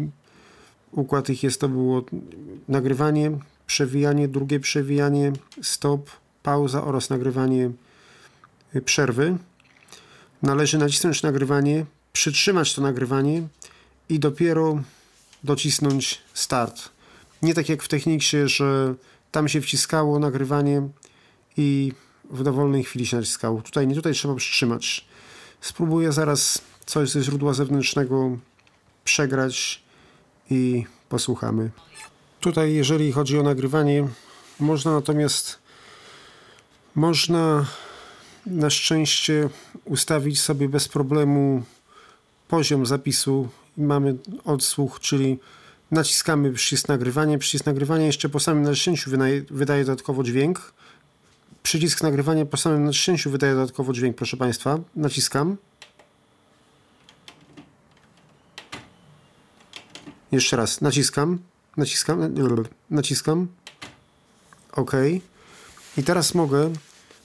układ 0.91 1.29
ich 1.29 1.43
jest 1.43 1.61
to 1.61 1.69
było 1.69 2.05
nagrywanie, 2.67 3.31
przewijanie, 3.67 4.27
drugie 4.27 4.59
przewijanie, 4.59 5.31
stop, 5.61 6.09
pauza 6.43 6.83
oraz 6.83 7.09
nagrywanie 7.09 7.71
y, 8.75 8.81
przerwy. 8.81 9.37
Należy 10.41 10.77
nacisnąć 10.77 11.23
nagrywanie, 11.23 11.85
przytrzymać 12.13 12.75
to 12.75 12.81
nagrywanie 12.81 13.47
i 14.09 14.19
dopiero 14.19 14.83
docisnąć 15.43 16.21
start. 16.33 16.89
Nie 17.41 17.53
tak 17.53 17.69
jak 17.69 17.83
w 17.83 17.87
Techniksie, 17.87 18.37
że 18.45 18.95
tam 19.31 19.49
się 19.49 19.61
wciskało 19.61 20.19
nagrywanie 20.19 20.87
i 21.57 21.93
w 22.29 22.43
dowolnej 22.43 22.83
chwili 22.83 23.05
się 23.05 23.17
naciskało. 23.17 23.61
Tutaj 23.61 23.87
nie, 23.87 23.95
tutaj 23.95 24.13
trzeba 24.13 24.35
przytrzymać. 24.35 25.05
Spróbuję 25.61 26.11
zaraz 26.11 26.61
coś 26.85 27.09
ze 27.09 27.21
źródła 27.21 27.53
zewnętrznego 27.53 28.37
przegrać 29.03 29.81
i 30.49 30.85
posłuchamy. 31.09 31.71
Tutaj, 32.39 32.73
jeżeli 32.73 33.11
chodzi 33.11 33.39
o 33.39 33.43
nagrywanie, 33.43 34.07
można 34.59 34.91
natomiast 34.91 35.59
można 36.95 37.65
na 38.45 38.69
szczęście 38.69 39.49
ustawić 39.85 40.41
sobie 40.41 40.69
bez 40.69 40.87
problemu 40.87 41.63
poziom 42.47 42.85
zapisu. 42.85 43.49
Mamy 43.77 44.15
odsłuch, 44.45 44.99
czyli 44.99 45.39
naciskamy 45.91 46.53
przycisk 46.53 46.87
nagrywanie. 46.87 47.37
Przycisk 47.37 47.65
nagrywania 47.65 48.05
jeszcze 48.05 48.29
po 48.29 48.39
samym 48.39 48.63
naciśnięciu 48.63 49.11
wydaje, 49.49 49.85
dodatkowo 49.85 50.23
dźwięk. 50.23 50.73
Przycisk 51.63 52.03
nagrywania 52.03 52.45
po 52.45 52.57
samym 52.57 52.85
naciśnięciu 52.85 53.31
wydaje 53.31 53.53
dodatkowo 53.55 53.93
dźwięk, 53.93 54.17
proszę 54.17 54.37
Państwa. 54.37 54.79
Naciskam. 54.95 55.57
Jeszcze 60.31 60.57
raz, 60.57 60.81
naciskam, 60.81 61.39
naciskam, 61.77 62.33
naciskam. 62.89 63.47
OK. 64.71 64.91
I 65.97 66.03
teraz 66.03 66.35
mogę 66.35 66.73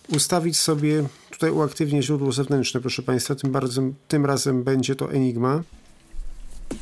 ustawić 0.09 0.59
sobie, 0.59 1.09
tutaj 1.31 1.51
uaktywnię 1.51 2.03
źródło 2.03 2.33
zewnętrzne, 2.33 2.81
proszę 2.81 3.03
Państwa, 3.03 3.35
tym, 3.35 3.53
bardzo, 3.53 3.83
tym 4.09 4.27
razem 4.27 4.65
będzie 4.65 4.97
to 4.97 5.13
Enigma. 5.13 5.63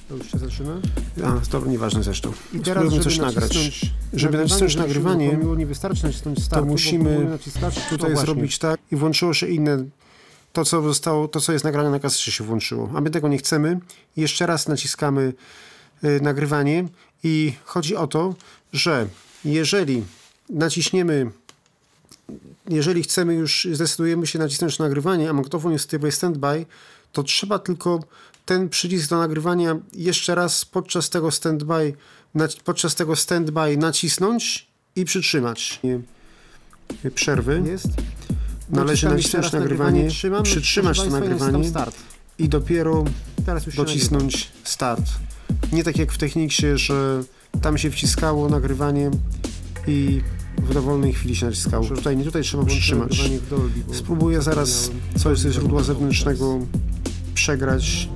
To 0.08 0.16
już 0.16 0.30
się 0.30 0.38
zaczyna? 0.38 0.80
A, 1.24 1.40
to 1.50 1.66
nieważne 1.66 2.02
zresztą. 2.02 2.32
I 2.52 2.60
teraz, 2.60 2.92
żeby 2.92 3.04
coś 3.04 3.18
nagrać. 3.18 3.80
Żeby 4.12 4.38
nacisnąć 4.38 4.76
nagrywanie, 4.76 5.38
nie 5.56 5.66
wystarczy 5.66 6.04
nacisnąć 6.04 6.48
to 6.48 6.64
musimy 6.64 7.38
tutaj 7.90 8.16
zrobić 8.16 8.58
tak 8.58 8.80
i 8.92 8.96
włączyło 8.96 9.34
się 9.34 9.46
inne, 9.46 9.84
to 10.52 10.64
co 10.64 10.82
zostało, 10.82 11.28
to 11.28 11.40
co 11.40 11.52
jest 11.52 11.64
nagrane 11.64 11.90
na 11.90 11.98
kasecie 11.98 12.32
się 12.32 12.44
włączyło. 12.44 12.90
A 12.94 13.00
my 13.00 13.10
tego 13.10 13.28
nie 13.28 13.38
chcemy. 13.38 13.80
Jeszcze 14.16 14.46
raz 14.46 14.68
naciskamy 14.68 15.32
y, 16.04 16.20
nagrywanie 16.20 16.88
i 17.24 17.52
chodzi 17.64 17.96
o 17.96 18.06
to, 18.06 18.34
że 18.72 19.06
jeżeli 19.44 20.04
naciśniemy 20.50 21.30
jeżeli 22.68 23.02
chcemy 23.02 23.34
już, 23.34 23.68
zdecydujemy 23.72 24.26
się 24.26 24.38
nacisnąć 24.38 24.78
nagrywanie, 24.78 25.30
a 25.30 25.32
magnetofon 25.32 25.72
jest 25.72 25.84
w 25.84 25.88
trybie 25.88 26.12
standby, 26.12 26.66
to 27.12 27.22
trzeba 27.22 27.58
tylko 27.58 28.00
ten 28.50 28.68
przycisk 28.68 29.10
do 29.10 29.18
nagrywania 29.18 29.76
jeszcze 29.92 30.34
raz 30.34 30.64
podczas 30.64 31.10
tego 31.10 31.30
standby, 31.30 31.92
podczas 32.64 32.94
tego 32.94 33.16
standby 33.16 33.76
nacisnąć 33.76 34.66
i 34.96 35.04
przytrzymać. 35.04 35.80
Przerwy. 37.14 37.62
Jest. 37.66 37.88
Należy 38.70 39.08
nacisnąć 39.08 39.52
nagrywanie, 39.52 40.08
trzymam, 40.08 40.42
przytrzymać 40.42 40.98
to 40.98 41.06
nagrywanie 41.06 41.70
i 42.38 42.48
dopiero 42.48 43.04
docisnąć 43.76 44.52
start. 44.64 45.04
Nie 45.72 45.84
tak 45.84 45.98
jak 45.98 46.12
w 46.12 46.18
techniksie, 46.18 46.66
że 46.74 47.22
tam 47.62 47.78
się 47.78 47.90
wciskało 47.90 48.48
nagrywanie 48.48 49.10
i 49.86 50.20
w 50.58 50.74
dowolnej 50.74 51.12
chwili 51.12 51.36
się 51.36 51.46
naciskało. 51.46 51.86
Tutaj 51.86 52.16
nie, 52.16 52.24
tutaj 52.24 52.42
trzeba 52.42 52.64
przytrzymać. 52.64 53.18
nagrywanie 53.18 53.38
Spróbuję 53.92 54.42
zaraz 54.42 54.90
coś 55.18 55.38
ze 55.38 55.52
źródła 55.52 55.82
zewnętrznego 55.82 56.58
przegrać 57.34 58.08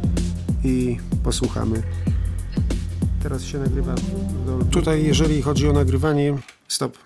i 0.64 0.98
posłuchamy. 1.24 1.82
Teraz 3.22 3.42
się 3.42 3.58
nagrywa 3.58 3.94
Dolby. 4.46 4.64
Tutaj, 4.64 5.04
jeżeli 5.04 5.42
chodzi 5.42 5.68
o 5.68 5.72
nagrywanie, 5.72 6.38
stop. 6.68 6.98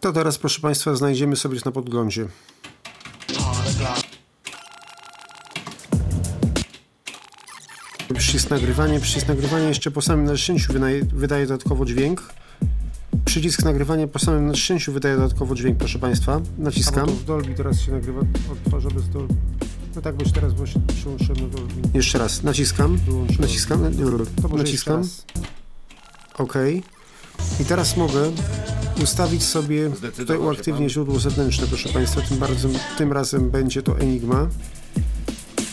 To 0.00 0.12
teraz, 0.12 0.38
proszę 0.38 0.60
Państwa, 0.60 0.94
znajdziemy 0.94 1.36
sobie 1.36 1.58
na 1.64 1.72
podglądzie. 1.72 2.28
Przycisk 8.18 8.50
nagrywanie. 8.50 9.00
Przycisk 9.00 9.28
nagrywania 9.28 9.68
jeszcze 9.68 9.90
po 9.90 10.02
samym 10.02 10.24
naciśnięciu 10.24 10.72
wydaje, 11.12 11.46
dodatkowo 11.46 11.84
dźwięk. 11.84 12.34
Przycisk 13.24 13.64
nagrywania 13.64 14.08
po 14.08 14.18
samym 14.18 14.46
naciśnięciu 14.46 14.92
wydaje 14.92 15.16
dodatkowo 15.16 15.54
dźwięk, 15.54 15.78
proszę 15.78 15.98
Państwa. 15.98 16.40
Naciskam. 16.58 17.08
Dolby 17.26 17.54
teraz 17.54 17.80
się 17.80 17.92
nagrywa, 17.92 18.20
odtwarza 18.52 18.88
bez 18.90 19.08
Dolby. 19.08 19.34
No 19.96 20.02
tak, 20.02 20.16
bo 20.16 20.22
już 20.22 20.32
teraz 20.32 20.54
właśnie 20.54 20.80
przyłączyłem. 20.96 21.50
Jeszcze 21.94 22.18
raz. 22.18 22.42
Naciskam. 22.42 22.96
Wyłączyłem. 22.96 23.40
Naciskam. 23.40 23.82
Naciskam. 24.56 25.02
OK. 26.38 26.54
I 27.60 27.64
teraz 27.64 27.96
mogę 27.96 28.32
ustawić 29.02 29.42
sobie, 29.42 29.90
tutaj 30.16 30.36
się 30.36 30.42
uaktywnię 30.42 30.90
źródło 30.90 31.18
zewnętrzne, 31.18 31.66
proszę 31.66 31.88
Państwa. 31.88 32.20
Tym, 32.20 32.38
bardzo, 32.38 32.68
tym 32.98 33.12
razem 33.12 33.50
będzie 33.50 33.82
to 33.82 33.98
Enigma. 33.98 34.48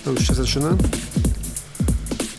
To 0.05 0.11
już 0.11 0.27
się 0.27 0.33
zaczyna. 0.33 0.77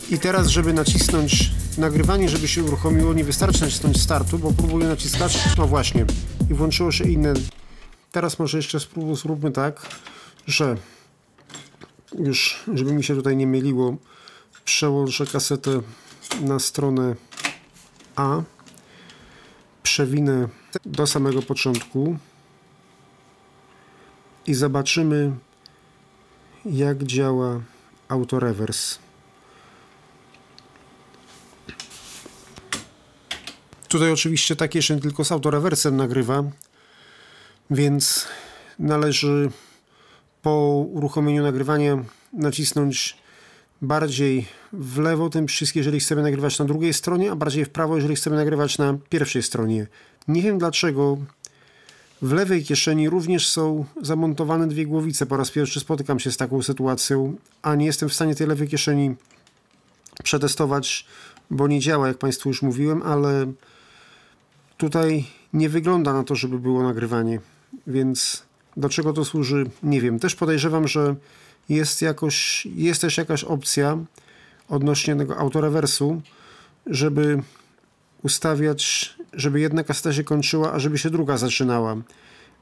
I 0.09 0.19
teraz, 0.19 0.47
żeby 0.47 0.73
nacisnąć 0.73 1.51
nagrywanie, 1.77 2.29
żeby 2.29 2.47
się 2.47 2.63
uruchomiło, 2.63 3.13
nie 3.13 3.23
wystarczy 3.23 3.61
nacisnąć 3.61 4.01
startu, 4.01 4.39
bo 4.39 4.51
próbuję 4.51 4.87
naciskać, 4.87 5.39
no 5.57 5.67
właśnie, 5.67 6.05
i 6.51 6.53
włączyło 6.53 6.91
się 6.91 7.03
inne. 7.03 7.33
Teraz 8.11 8.39
może 8.39 8.57
jeszcze 8.57 8.79
spróbuj, 8.79 9.15
zróbmy 9.15 9.51
tak, 9.51 9.87
że 10.47 10.77
już, 12.19 12.63
żeby 12.73 12.93
mi 12.93 13.03
się 13.03 13.15
tutaj 13.15 13.37
nie 13.37 13.47
myliło, 13.47 13.95
przełożę 14.65 15.25
kasetę 15.25 15.81
na 16.41 16.59
stronę 16.59 17.15
A, 18.15 18.41
przewinę 19.83 20.47
do 20.85 21.07
samego 21.07 21.41
początku 21.41 22.17
i 24.47 24.53
zobaczymy, 24.53 25.31
jak 26.65 27.03
działa 27.03 27.61
autorewers. 28.07 28.99
Tutaj 33.87 34.11
oczywiście 34.11 34.55
ta 34.55 34.67
kieszeń 34.67 34.99
tylko 34.99 35.25
z 35.25 35.31
autorewersem 35.31 35.97
nagrywa, 35.97 36.43
więc 37.69 38.27
należy 38.79 39.51
po 40.45 40.85
uruchomieniu 40.93 41.43
nagrywania 41.43 42.03
nacisnąć 42.33 43.17
bardziej 43.81 44.45
w 44.73 44.97
lewo 44.97 45.29
ten 45.29 45.45
przycisk, 45.45 45.75
jeżeli 45.75 45.99
chcemy 45.99 46.21
nagrywać 46.21 46.59
na 46.59 46.65
drugiej 46.65 46.93
stronie, 46.93 47.31
a 47.31 47.35
bardziej 47.35 47.65
w 47.65 47.69
prawo, 47.69 47.95
jeżeli 47.95 48.15
chcemy 48.15 48.35
nagrywać 48.35 48.77
na 48.77 48.97
pierwszej 49.09 49.43
stronie. 49.43 49.87
Nie 50.27 50.41
wiem 50.41 50.57
dlaczego 50.57 51.17
w 52.21 52.31
lewej 52.31 52.63
kieszeni 52.63 53.09
również 53.09 53.47
są 53.47 53.85
zamontowane 54.01 54.67
dwie 54.67 54.85
głowice. 54.85 55.25
Po 55.25 55.37
raz 55.37 55.51
pierwszy 55.51 55.79
spotykam 55.79 56.19
się 56.19 56.31
z 56.31 56.37
taką 56.37 56.61
sytuacją, 56.61 57.35
a 57.61 57.75
nie 57.75 57.85
jestem 57.85 58.09
w 58.09 58.13
stanie 58.13 58.35
tej 58.35 58.47
lewej 58.47 58.67
kieszeni 58.67 59.15
przetestować, 60.23 61.05
bo 61.51 61.67
nie 61.67 61.79
działa, 61.79 62.07
jak 62.07 62.17
Państwu 62.17 62.49
już 62.49 62.61
mówiłem, 62.61 63.01
ale 63.01 63.53
tutaj 64.77 65.25
nie 65.53 65.69
wygląda 65.69 66.13
na 66.13 66.23
to, 66.23 66.35
żeby 66.35 66.59
było 66.59 66.83
nagrywanie, 66.83 67.39
więc 67.87 68.45
do 68.77 68.89
czego 68.89 69.13
to 69.13 69.25
służy, 69.25 69.69
nie 69.83 70.01
wiem. 70.01 70.19
Też 70.19 70.35
podejrzewam, 70.35 70.87
że 70.87 71.15
jest, 71.69 72.01
jakoś, 72.01 72.65
jest 72.65 73.01
też 73.01 73.17
jakaś 73.17 73.43
opcja 73.43 73.97
odnośnie 74.69 75.15
tego 75.15 75.37
autorewersu, 75.37 76.21
żeby 76.87 77.41
ustawiać, 78.23 79.15
żeby 79.33 79.59
jedna 79.59 79.83
kaseta 79.83 80.13
się 80.13 80.23
kończyła, 80.23 80.73
a 80.73 80.79
żeby 80.79 80.97
się 80.97 81.09
druga 81.09 81.37
zaczynała. 81.37 81.95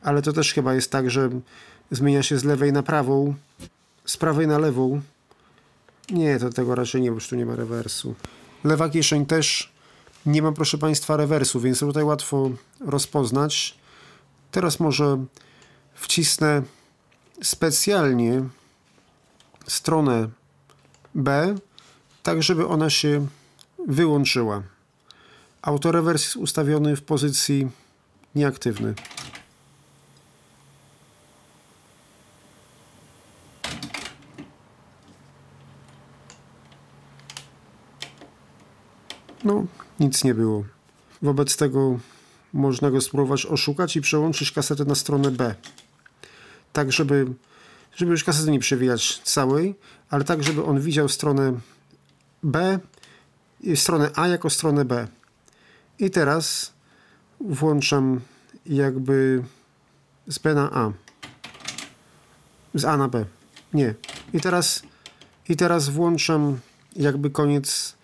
Ale 0.02 0.22
to 0.22 0.34
też 0.34 0.54
chyba 0.54 0.74
jest 0.74 0.92
tak, 0.92 1.10
że 1.10 1.30
zmienia 1.92 2.24
się 2.24 2.38
z 2.38 2.44
lewej 2.44 2.74
na 2.74 2.84
prawą, 2.84 3.36
z 4.06 4.18
prawej 4.18 4.48
na 4.48 4.58
lewą. 4.60 5.02
Nie, 6.10 6.40
to 6.40 6.50
tego 6.50 6.76
raczej 6.76 7.02
nie, 7.02 7.10
bo 7.10 7.16
już 7.16 7.28
tu 7.28 7.36
nie 7.36 7.46
ma 7.46 7.56
rewersu. 7.56 8.16
Lewa 8.64 8.90
kieszeń 8.90 9.26
też 9.26 9.74
nie 10.26 10.42
ma, 10.42 10.52
proszę 10.52 10.78
Państwa, 10.78 11.18
rewersu, 11.18 11.60
więc 11.60 11.80
tutaj 11.80 12.04
łatwo 12.04 12.52
rozpoznać. 12.80 13.78
Teraz 14.52 14.80
może 14.80 15.26
wcisnę 16.04 16.62
specjalnie 17.42 18.44
stronę 19.68 20.30
B, 21.16 21.56
tak 22.24 22.44
żeby 22.44 22.68
ona 22.68 22.90
się 22.90 23.28
wyłączyła. 23.88 24.64
Autorewers 25.62 26.24
jest 26.24 26.36
ustawiony 26.36 26.96
w 26.96 27.04
pozycji 27.04 27.68
nieaktywny. 28.36 28.94
No, 39.44 39.66
nic 40.00 40.24
nie 40.24 40.34
było. 40.34 40.64
Wobec 41.22 41.58
tego 41.58 42.00
można 42.54 42.92
go 42.92 43.02
spróbować 43.02 43.46
oszukać 43.46 43.96
i 43.96 44.02
przełączyć 44.02 44.52
kasetę 44.52 44.86
na 44.86 44.96
stronę 44.96 45.32
B. 45.32 45.56
Tak, 46.74 46.92
żeby, 46.92 47.26
żeby 47.96 48.12
już 48.12 48.24
kasety 48.24 48.52
nie 48.52 48.60
przewijać 48.60 49.22
całej, 49.24 49.76
ale 50.10 50.24
tak, 50.24 50.44
żeby 50.44 50.64
on 50.64 50.82
widział 50.82 51.10
stronę 51.10 51.54
B, 52.44 52.80
stronę 53.76 54.10
A 54.16 54.28
jako 54.28 54.50
stronę 54.50 54.86
B. 54.86 55.08
I 56.00 56.10
teraz 56.10 56.74
włączam 57.40 58.22
jakby 58.66 59.44
z 60.28 60.40
B 60.40 60.54
na 60.54 60.72
A. 60.72 60.92
Z 62.74 62.86
A 62.86 62.98
na 62.98 63.08
B. 63.08 63.26
Nie. 63.74 63.96
I 64.34 64.42
teraz, 64.42 64.84
i 65.50 65.56
teraz 65.56 65.90
włączam 65.90 66.60
jakby 66.96 67.30
koniec 67.30 67.96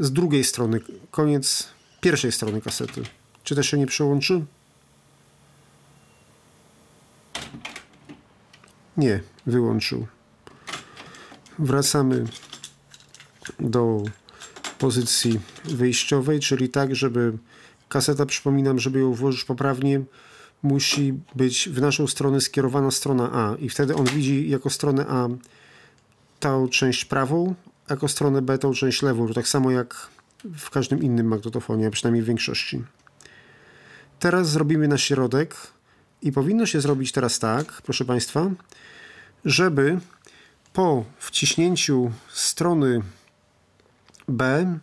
z 0.00 0.12
drugiej 0.12 0.44
strony, 0.44 0.80
koniec 1.10 1.68
pierwszej 2.00 2.32
strony 2.32 2.60
kasety. 2.60 3.02
Czy 3.44 3.54
też 3.54 3.66
się 3.66 3.78
nie 3.78 3.86
przełączy? 3.86 4.44
Nie, 8.96 9.20
wyłączył. 9.46 10.06
Wracamy 11.58 12.24
do 13.60 14.02
pozycji 14.78 15.40
wyjściowej, 15.64 16.40
czyli 16.40 16.68
tak, 16.68 16.96
żeby 16.96 17.38
kaseta, 17.88 18.26
przypominam, 18.26 18.78
żeby 18.78 19.00
ją 19.00 19.14
włożyć 19.14 19.44
poprawnie, 19.44 20.00
musi 20.62 21.14
być 21.34 21.68
w 21.68 21.80
naszą 21.80 22.06
stronę 22.06 22.40
skierowana 22.40 22.90
strona 22.90 23.30
A 23.32 23.56
i 23.56 23.68
wtedy 23.68 23.94
on 23.94 24.04
widzi 24.04 24.50
jako 24.50 24.70
stronę 24.70 25.06
A 25.08 25.28
tą 26.40 26.68
część 26.68 27.04
prawą, 27.04 27.54
jako 27.90 28.08
stronę 28.08 28.42
B 28.42 28.58
tą 28.58 28.72
część 28.72 29.02
lewą, 29.02 29.32
tak 29.32 29.48
samo 29.48 29.70
jak 29.70 30.08
w 30.44 30.70
każdym 30.70 31.02
innym 31.02 31.26
magnetofonie, 31.26 31.86
a 31.86 31.90
przynajmniej 31.90 32.22
w 32.22 32.26
większości. 32.26 32.84
Teraz 34.18 34.50
zrobimy 34.50 34.88
na 34.88 34.98
środek 34.98 35.56
i 36.22 36.32
powinno 36.32 36.66
się 36.66 36.80
zrobić 36.80 37.12
teraz 37.12 37.38
tak, 37.38 37.82
proszę 37.82 38.04
Państwa, 38.04 38.50
żeby 39.44 40.00
po 40.72 41.04
wciśnięciu 41.18 42.10
strony 42.32 43.02
B 44.28 44.78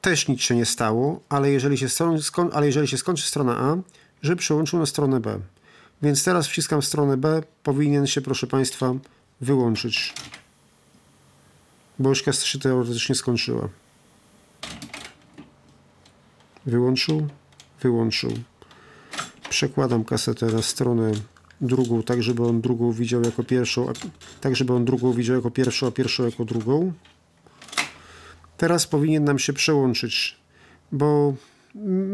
też 0.00 0.28
nic 0.28 0.40
się 0.40 0.56
nie 0.56 0.66
stało, 0.66 1.20
ale 1.28 1.50
jeżeli 1.50 1.78
się, 1.78 1.86
sko- 1.86 2.50
ale 2.52 2.66
jeżeli 2.66 2.88
się 2.88 2.98
skończy 2.98 3.26
strona 3.26 3.58
A, 3.58 3.76
żeby 4.22 4.36
przełączył 4.36 4.78
na 4.78 4.86
stronę 4.86 5.20
B. 5.20 5.40
Więc 6.02 6.24
teraz 6.24 6.48
wciskam 6.48 6.82
stronę 6.82 7.16
B, 7.16 7.42
powinien 7.62 8.06
się, 8.06 8.20
proszę 8.20 8.46
Państwa, 8.46 8.94
wyłączyć. 9.40 10.14
Bo 11.98 12.08
już 12.08 12.24
się 12.44 12.58
teoretycznie 12.58 13.14
skończyła. 13.14 13.68
Wyłączył, 16.66 17.28
wyłączył. 17.80 18.32
Przekładam 19.50 20.04
kasetę 20.04 20.46
na 20.46 20.62
stronę 20.62 21.12
drugą, 21.60 22.02
tak 22.02 22.22
żeby 22.22 22.46
on 22.46 22.60
drugą 22.60 22.92
widział 22.92 23.22
jako 23.22 23.44
pierwszą, 23.44 23.88
a, 23.88 23.92
tak 24.40 24.56
żeby 24.56 24.72
on 24.72 24.84
drugą 24.84 25.12
widział 25.12 25.36
jako 25.36 25.50
pierwszą, 25.50 25.86
a 25.86 25.90
pierwszą 25.90 26.24
jako 26.24 26.44
drugą. 26.44 26.92
Teraz 28.56 28.86
powinien 28.86 29.24
nam 29.24 29.38
się 29.38 29.52
przełączyć, 29.52 30.36
bo 30.92 31.34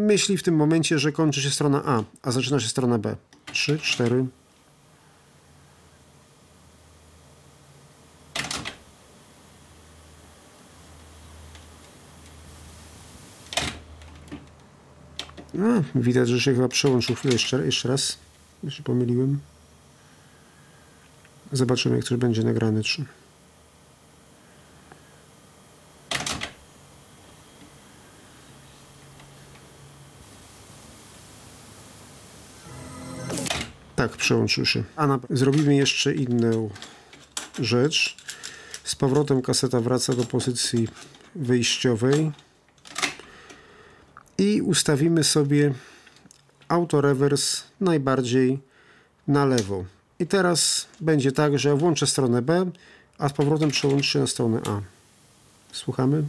myśli 0.06 0.36
w 0.36 0.42
tym 0.42 0.56
momencie, 0.56 0.98
że 0.98 1.12
kończy 1.12 1.42
się 1.42 1.50
strona 1.50 1.82
A, 1.84 2.02
a 2.22 2.30
zaczyna 2.30 2.60
się 2.60 2.68
strona 2.68 2.98
B. 2.98 3.16
3, 3.52 3.78
4. 3.78 4.26
No, 15.54 15.82
widać, 15.94 16.28
że 16.28 16.40
się 16.40 16.54
chyba 16.54 16.68
przełączył 16.68 17.16
chwilę 17.16 17.32
jeszcze, 17.32 17.66
jeszcze 17.66 17.88
raz. 17.88 18.18
Jeszcze 18.64 18.82
pomyliłem. 18.82 19.40
Zobaczymy, 21.52 21.96
jak 21.96 22.04
coś 22.04 22.18
będzie 22.18 22.42
nagrane. 22.42 22.82
Czy... 22.82 23.04
Tak, 33.96 34.16
przełączył 34.16 34.66
się. 34.66 34.84
A 34.96 35.06
na... 35.06 35.18
zrobimy 35.30 35.76
jeszcze 35.76 36.14
inną 36.14 36.70
rzecz. 37.58 38.16
Z 38.84 38.94
powrotem 38.94 39.42
kaseta 39.42 39.80
wraca 39.80 40.14
do 40.14 40.24
pozycji 40.24 40.88
wyjściowej 41.34 42.32
i 44.38 44.62
ustawimy 44.62 45.24
sobie 45.24 45.74
autorewers 46.68 47.62
najbardziej 47.80 48.58
na 49.28 49.44
lewo. 49.44 49.84
I 50.18 50.26
teraz 50.26 50.86
będzie 51.00 51.32
tak, 51.32 51.58
że 51.58 51.76
włączę 51.76 52.06
stronę 52.06 52.42
B, 52.42 52.70
a 53.18 53.28
z 53.28 53.32
powrotem 53.32 53.70
przełączę 53.70 54.18
na 54.18 54.26
stronę 54.26 54.60
A. 54.66 54.80
Słuchamy? 55.72 56.24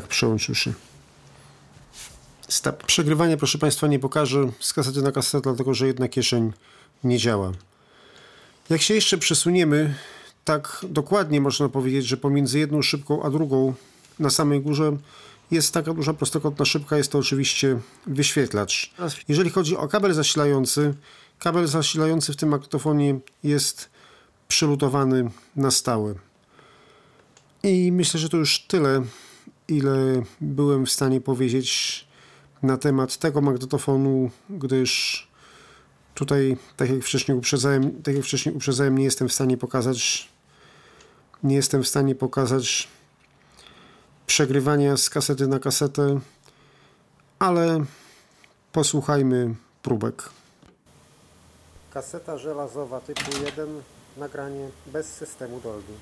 Tak, 0.00 0.08
przełączył. 0.08 0.54
Stop. 2.48 2.84
Przegrywanie, 2.84 3.36
proszę 3.36 3.58
Państwa, 3.58 3.86
nie 3.86 3.98
pokażę 3.98 4.50
z 4.60 4.72
kasety 4.72 5.02
na 5.02 5.12
kasetę, 5.12 5.40
dlatego 5.42 5.74
że 5.74 5.86
jedna 5.86 6.08
kieszeń 6.08 6.52
nie 7.04 7.18
działa. 7.18 7.52
Jak 8.70 8.82
się 8.82 8.94
jeszcze 8.94 9.18
przesuniemy, 9.18 9.94
tak 10.44 10.86
dokładnie 10.88 11.40
można 11.40 11.68
powiedzieć, 11.68 12.06
że 12.06 12.16
pomiędzy 12.16 12.58
jedną 12.58 12.82
szybką 12.82 13.22
a 13.22 13.30
drugą 13.30 13.74
na 14.18 14.30
samej 14.30 14.60
górze 14.60 14.96
jest 15.50 15.74
taka 15.74 15.94
duża 15.94 16.14
prostokątna 16.14 16.64
szybka, 16.64 16.96
jest 16.96 17.12
to 17.12 17.18
oczywiście 17.18 17.78
wyświetlacz. 18.06 18.90
Jeżeli 19.28 19.50
chodzi 19.50 19.76
o 19.76 19.88
kabel 19.88 20.14
zasilający, 20.14 20.94
kabel 21.38 21.66
zasilający 21.66 22.32
w 22.32 22.36
tym 22.36 22.48
magnetofonie 22.48 23.18
jest 23.44 23.88
przylutowany 24.48 25.30
na 25.56 25.70
stałe. 25.70 26.14
I 27.62 27.92
myślę, 27.92 28.20
że 28.20 28.28
to 28.28 28.36
już 28.36 28.60
tyle, 28.60 29.02
ile 29.68 30.22
byłem 30.40 30.86
w 30.86 30.90
stanie 30.90 31.20
powiedzieć 31.20 32.06
na 32.62 32.76
temat 32.76 33.16
tego 33.16 33.40
magnetofonu, 33.40 34.30
gdyż 34.50 35.26
tutaj, 36.14 36.56
tak 36.76 36.90
jak 36.90 37.02
wcześniej 37.02 37.38
uprzedzałem, 37.38 38.02
tak 38.02 38.14
jak 38.14 38.24
wcześniej 38.24 38.54
uprzedzałem, 38.54 38.98
nie 38.98 39.04
jestem 39.04 39.28
w 39.28 39.32
stanie 39.32 39.56
pokazać 39.56 40.28
nie 41.42 41.56
jestem 41.56 41.82
w 41.82 41.88
stanie 41.88 42.14
pokazać 42.14 42.88
przegrywania 44.26 44.96
z 44.96 45.10
kasety 45.10 45.46
na 45.46 45.58
kasetę, 45.58 46.20
ale 47.38 47.84
posłuchajmy 48.72 49.54
próbek. 49.82 50.30
Kaseta 51.90 52.38
żelazowa 52.38 53.00
typu 53.00 53.30
1, 53.44 53.68
nagranie 54.16 54.68
bez 54.86 55.06
systemu 55.06 55.60
Dolby. 55.60 55.92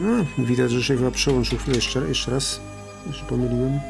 No, 0.00 0.44
widać, 0.44 0.70
że 0.70 0.82
się 0.82 0.96
chyba 0.96 1.10
przełączył 1.10 1.58
chwilę 1.58 1.76
jeszcze, 1.76 2.08
jeszcze 2.08 2.30
raz. 2.30 2.60
Jeszcze 3.06 3.24
pomyliłem. 3.24 3.80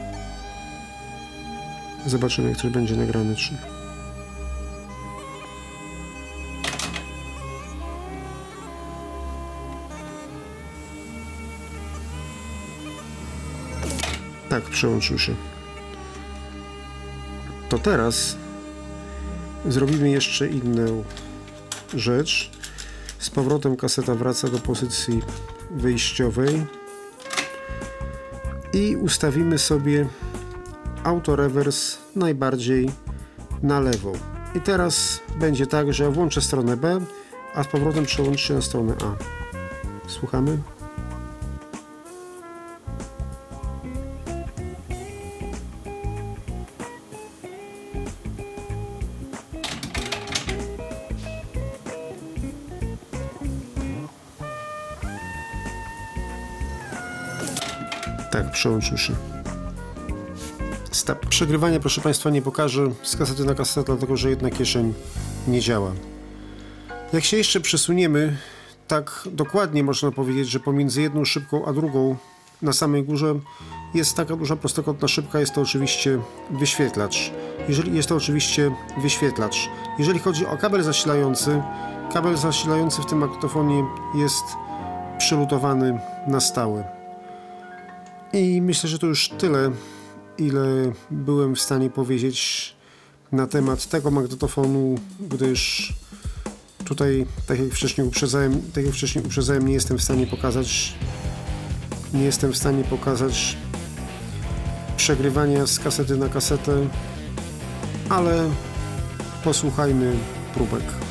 Zobaczymy, 2.07 2.49
jak 2.49 2.59
coś 2.59 2.71
będzie 2.71 2.97
nagrane. 2.97 3.37
Czy... 3.37 3.59
Tak, 14.49 14.65
przełączył 14.65 15.19
się. 15.19 15.35
To 17.69 17.79
teraz 17.79 18.37
zrobimy 19.67 20.11
jeszcze 20.11 20.49
inną 20.49 21.05
rzecz. 21.95 22.51
Z 23.19 23.31
powrotem 23.31 23.77
kaseta 23.77 24.15
wraca 24.15 24.49
do 24.49 24.59
pozycji 24.59 25.23
wyjściowej 25.71 26.67
i 28.73 28.97
ustawimy 28.97 29.59
sobie 29.59 30.07
autorewers 31.05 31.99
najbardziej 32.17 32.91
na 33.63 33.81
lewo. 33.81 34.13
I 34.55 34.61
teraz 34.61 35.21
będzie 35.41 35.67
tak, 35.67 35.93
że 35.93 36.11
włączę 36.11 36.41
stronę 36.41 36.77
B, 36.77 37.01
a 37.55 37.65
z 37.65 37.67
powrotem 37.67 38.05
przełączę 38.05 38.55
na 38.55 38.63
stronę 38.63 38.95
A. 39.05 39.15
Słuchamy? 40.07 40.59
Przełączył 58.59 58.99
się. 58.99 59.13
Stop. 60.91 61.27
Przegrywanie, 61.27 61.81
proszę 61.81 62.01
Państwa, 62.01 62.31
nie 62.31 62.43
pokażę 62.43 62.91
z 63.03 63.17
kasety 63.17 63.45
na 63.45 63.55
kasetę, 63.55 63.85
dlatego 63.87 64.17
że 64.17 64.31
jedna 64.31 64.51
kieszeń 64.51 64.95
nie 65.49 65.61
działa. 65.61 65.93
Jak 67.13 67.25
się 67.25 67.37
jeszcze 67.37 67.61
przesuniemy, 67.61 68.37
tak 68.89 69.29
dokładnie 69.33 69.85
można 69.85 70.11
powiedzieć, 70.11 70.49
że 70.49 70.61
pomiędzy 70.61 71.03
jedną 71.03 71.25
szybką 71.25 71.67
a 71.67 71.73
drugą 71.73 72.17
na 72.63 72.73
samej 72.73 73.05
górze 73.05 73.35
jest 73.95 74.17
taka 74.17 74.37
duża 74.37 74.57
prostokątna 74.57 75.09
szybka, 75.09 75.41
jest 75.41 75.55
to 75.55 75.61
oczywiście 75.61 76.21
wyświetlacz. 76.51 77.33
Jeżeli 77.69 77.97
jest 77.97 78.09
to 78.09 78.17
oczywiście 78.17 78.75
wyświetlacz. 79.03 79.69
Jeżeli 79.99 80.19
chodzi 80.19 80.47
o 80.47 80.57
kabel 80.57 80.83
zasilający, 80.83 81.63
kabel 82.13 82.37
zasilający 82.37 83.03
w 83.03 83.07
tym 83.07 83.19
magnetofonie 83.19 83.85
jest 84.15 84.45
przylutowany 85.19 86.01
na 86.27 86.41
stałe. 86.41 86.98
I 88.33 88.63
myślę, 88.63 88.91
że 88.91 88.99
to 88.99 89.07
już 89.07 89.29
tyle, 89.29 89.71
ile 90.39 90.93
byłem 91.11 91.55
w 91.55 91.61
stanie 91.61 91.91
powiedzieć 91.91 92.77
na 93.33 93.47
temat 93.47 93.87
tego 93.87 94.11
magnetofonu, 94.11 94.95
gdyż 95.21 95.93
tutaj, 96.85 97.27
tak 97.47 97.61
jak 97.61 97.73
wcześniej 97.73 98.07
uprzedzałem, 98.07 98.63
tak 98.75 98.85
jak 98.85 98.95
wcześniej 98.95 99.25
uprzedzałem, 99.25 99.69
nie 99.69 99.75
jestem 99.75 99.99
w 99.99 100.03
stanie 100.03 100.27
pokazać 100.27 100.95
nie 102.15 102.23
jestem 102.23 102.53
w 102.53 102.57
stanie 102.57 102.85
pokazać 102.85 103.57
przegrywania 104.97 105.67
z 105.67 105.79
kasety 105.79 106.17
na 106.17 106.29
kasetę, 106.29 106.89
ale 108.09 108.51
posłuchajmy 109.45 110.17
próbek. 110.55 111.08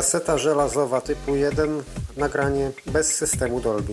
Kaseta 0.00 0.38
żelazowa 0.38 1.00
typu 1.00 1.36
1, 1.36 1.82
nagranie 2.16 2.70
bez 2.86 3.14
systemu 3.14 3.60
Dolby. 3.60 3.92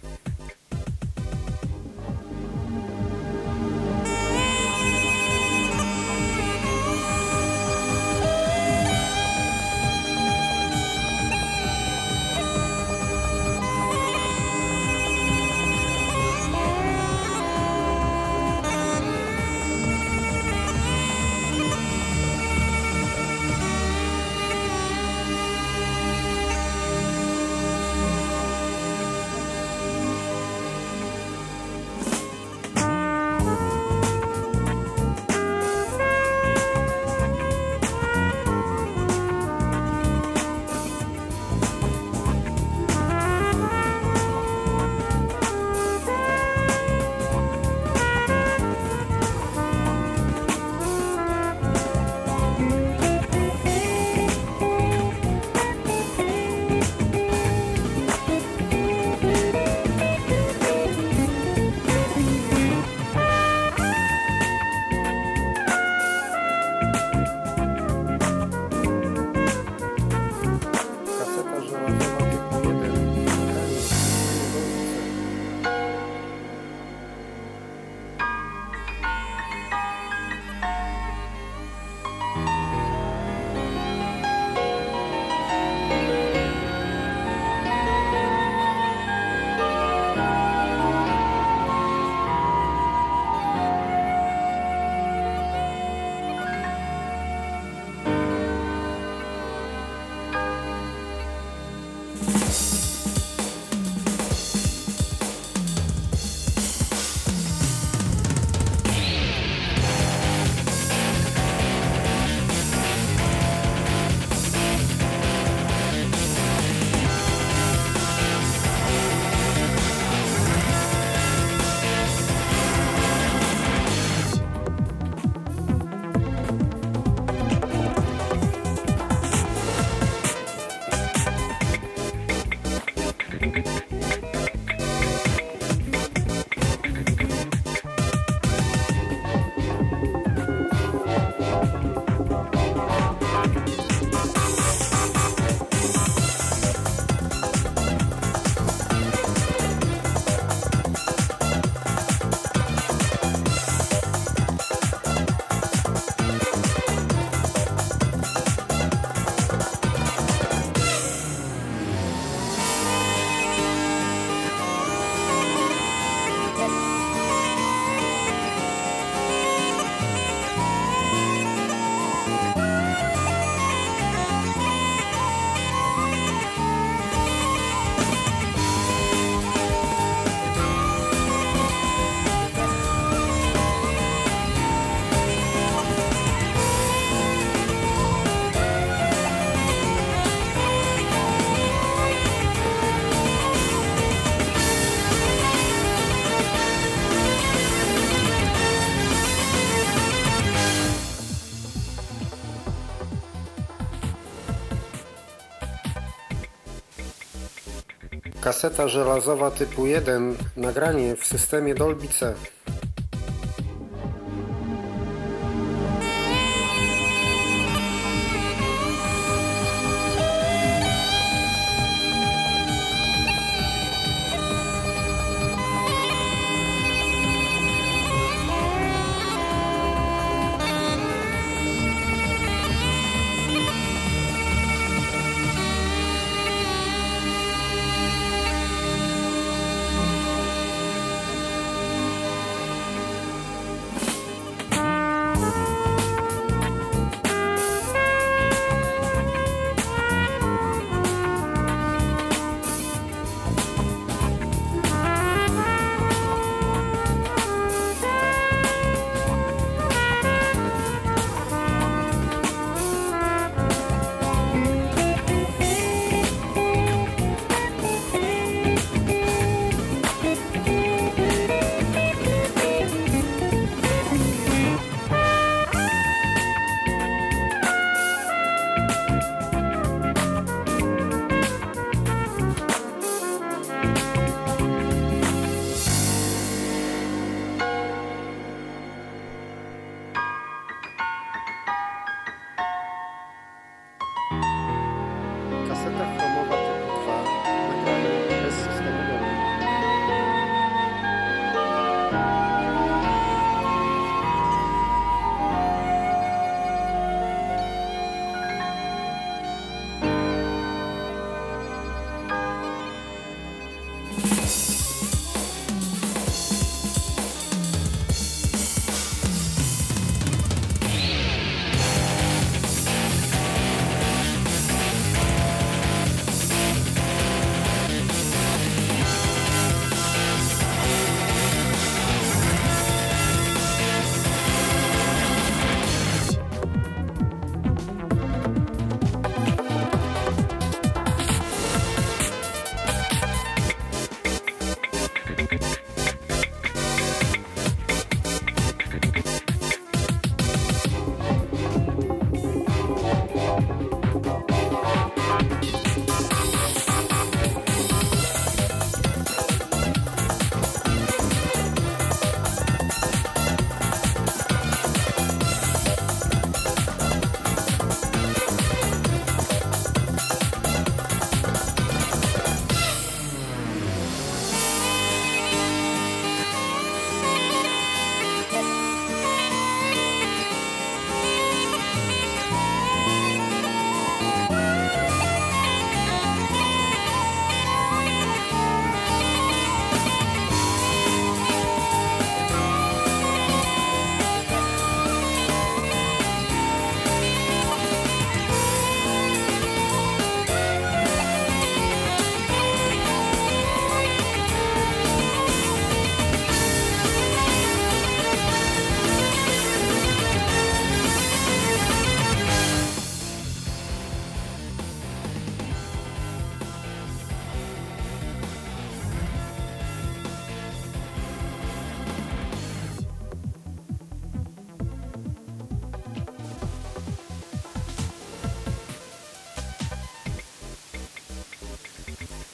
Kaseta 208.51 208.87
żelazowa 208.87 209.51
typu 209.51 209.85
1. 209.85 210.35
Nagranie 210.57 211.15
w 211.15 211.25
systemie 211.25 211.75
Dolby 211.75 212.07
C. 212.07 212.33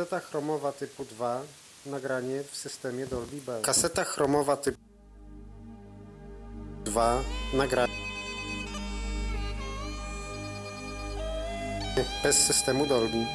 Kaseta 0.00 0.20
chromowa 0.20 0.72
typu 0.72 1.04
2, 1.04 1.42
nagranie 1.86 2.42
w 2.42 2.56
systemie 2.56 3.06
Dolby 3.06 3.40
Bell. 3.40 3.62
Kaseta 3.62 4.04
chromowa 4.04 4.56
typu 4.56 4.78
2, 6.84 7.22
nagranie 7.52 7.94
bez 12.22 12.36
systemu 12.46 12.86
Dolby. 12.86 13.26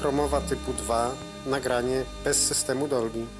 Chromowa 0.00 0.40
typu 0.40 0.72
2, 0.72 1.14
nagranie 1.46 2.04
bez 2.24 2.46
systemu 2.48 2.88
Dolby. 2.88 3.39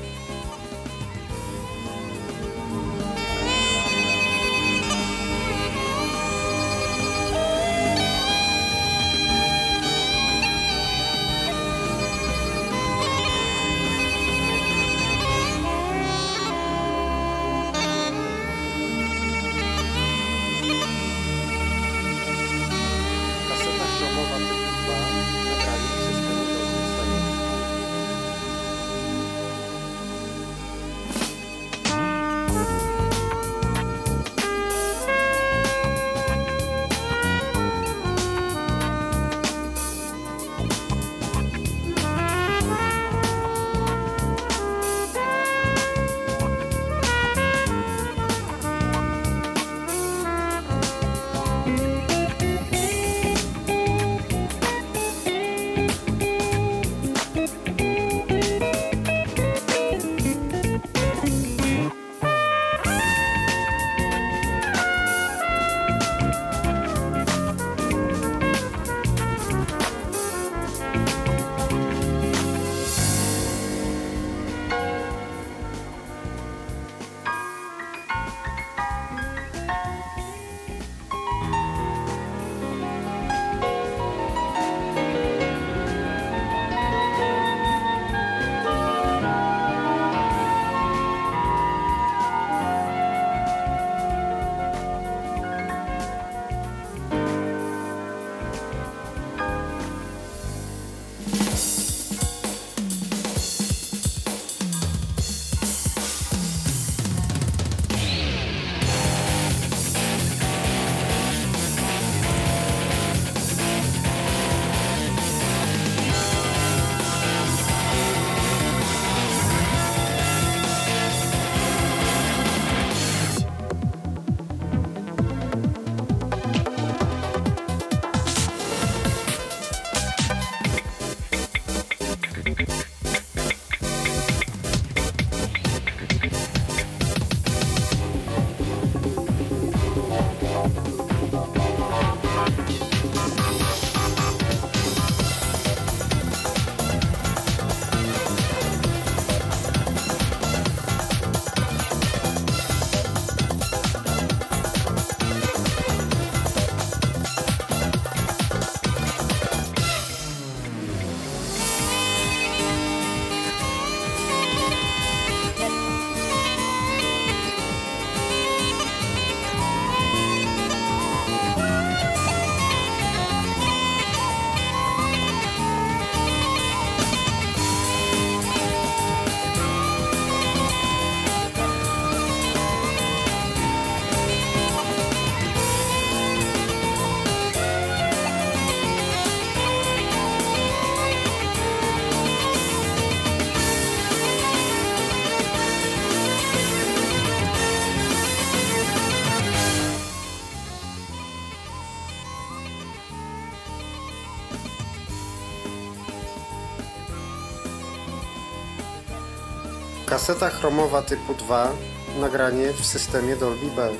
Kaseta 210.21 210.49
chromowa 210.49 211.01
typu 211.01 211.33
2, 211.33 211.71
nagranie 212.19 212.73
w 212.73 212.85
systemie 212.85 213.35
Dolby 213.35 213.67
Bell. 213.75 213.95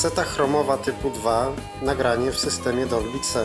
Kaseta 0.00 0.24
chromowa 0.24 0.78
typu 0.78 1.10
2, 1.10 1.52
nagranie 1.82 2.32
w 2.32 2.38
systemie 2.38 2.86
Dolby 2.86 3.20
C. 3.20 3.44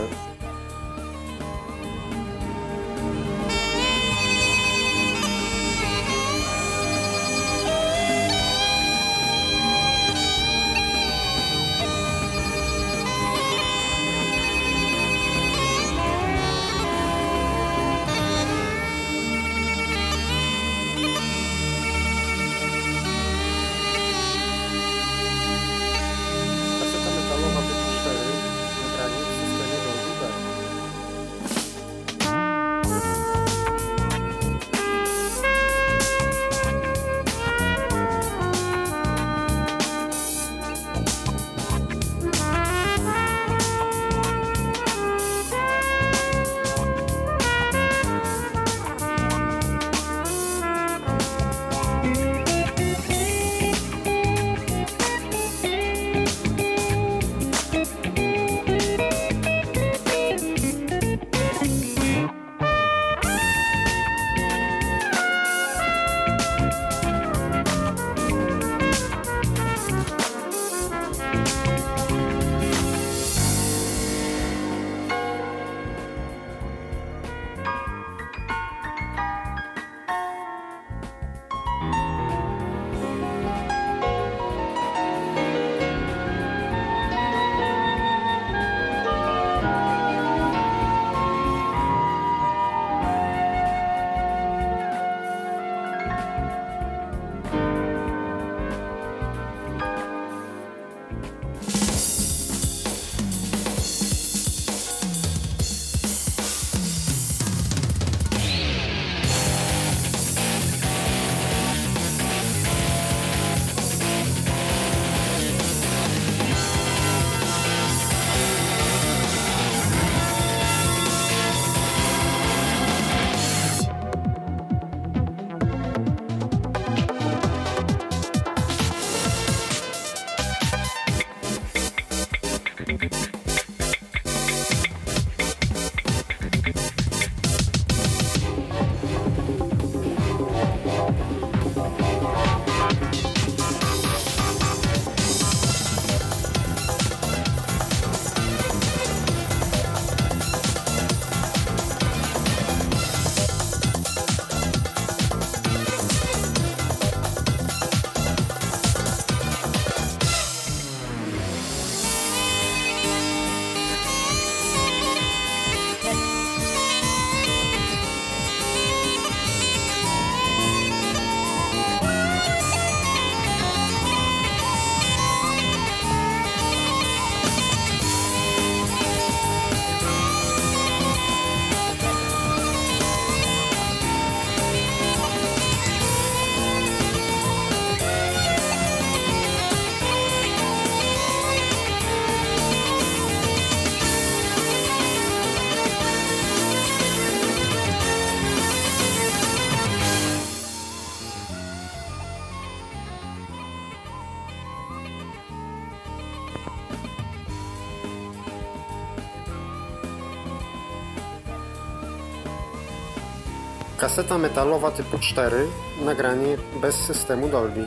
Kaseta 214.06 214.38
metalowa 214.38 214.92
typu 214.92 215.18
4, 215.18 215.66
nagranie 216.06 216.58
bez 216.82 216.96
systemu 216.96 217.50
Dolby. 217.50 217.86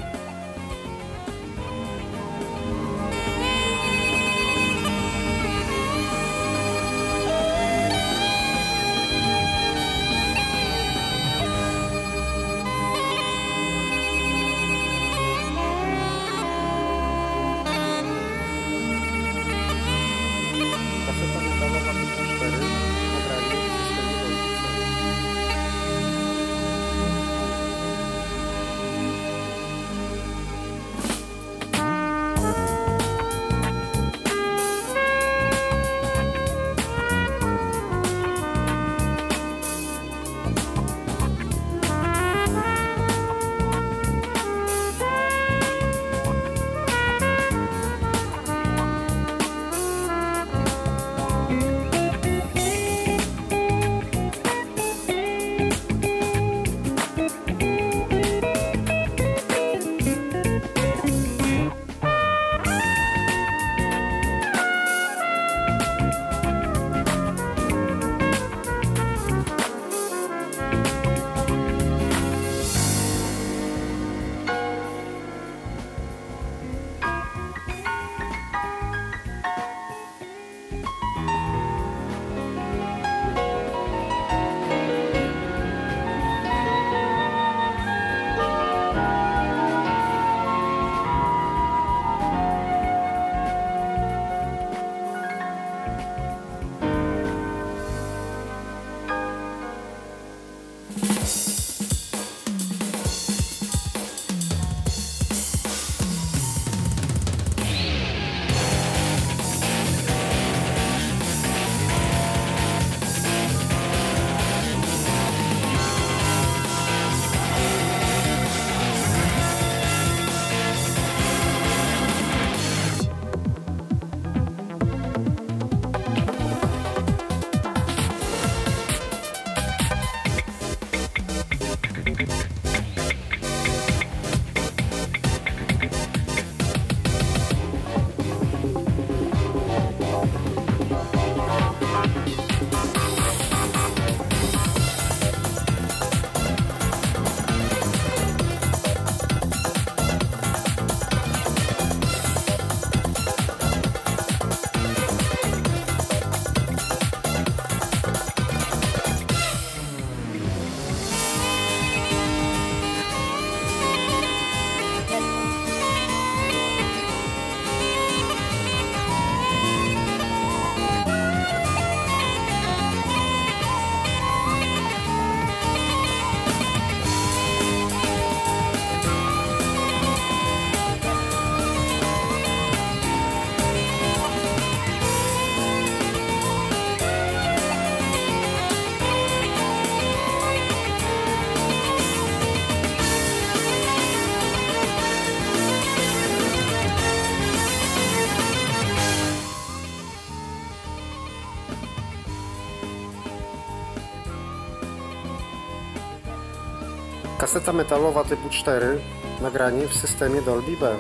Kaseta 207.48 207.72
metalowa 207.72 208.24
typu 208.24 208.48
4, 208.50 208.98
nagranie 209.40 209.88
w 209.88 209.94
systemie 209.94 210.42
Dolby 210.42 210.76
B. 210.76 210.96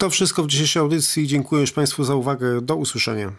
To 0.00 0.10
wszystko 0.10 0.42
w 0.42 0.46
dzisiejszej 0.46 0.80
audycji. 0.80 1.26
Dziękuję 1.26 1.60
już 1.60 1.72
Państwu 1.72 2.04
za 2.04 2.14
uwagę. 2.14 2.60
Do 2.60 2.76
usłyszenia. 2.76 3.32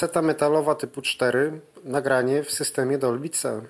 Kaseta 0.00 0.22
metalowa 0.22 0.74
typu 0.74 1.02
4, 1.02 1.60
nagranie 1.84 2.42
w 2.42 2.50
systemie 2.50 2.98
Dolby 2.98 3.30
C. 3.30 3.62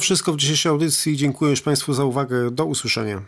wszystko 0.00 0.32
w 0.32 0.36
dzisiejszej 0.36 0.70
audycji. 0.70 1.16
Dziękuję 1.16 1.50
już 1.50 1.60
Państwu 1.60 1.92
za 1.94 2.04
uwagę. 2.04 2.50
Do 2.50 2.64
usłyszenia. 2.64 3.22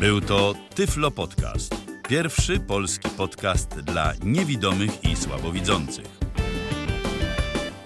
Był 0.00 0.20
to 0.20 0.54
Tyflo 0.74 1.10
Podcast. 1.10 1.74
Pierwszy 2.08 2.60
polski 2.60 3.08
podcast 3.08 3.68
dla 3.68 4.12
niewidomych 4.24 5.04
i 5.04 5.16
słabowidzących. 5.16 6.06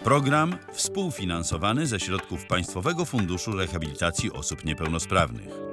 Program 0.05 0.57
współfinansowany 0.72 1.87
ze 1.87 2.01
środków 2.01 2.47
Państwowego 2.47 3.05
Funduszu 3.05 3.53
Rehabilitacji 3.53 4.33
Osób 4.33 4.64
Niepełnosprawnych. 4.64 5.68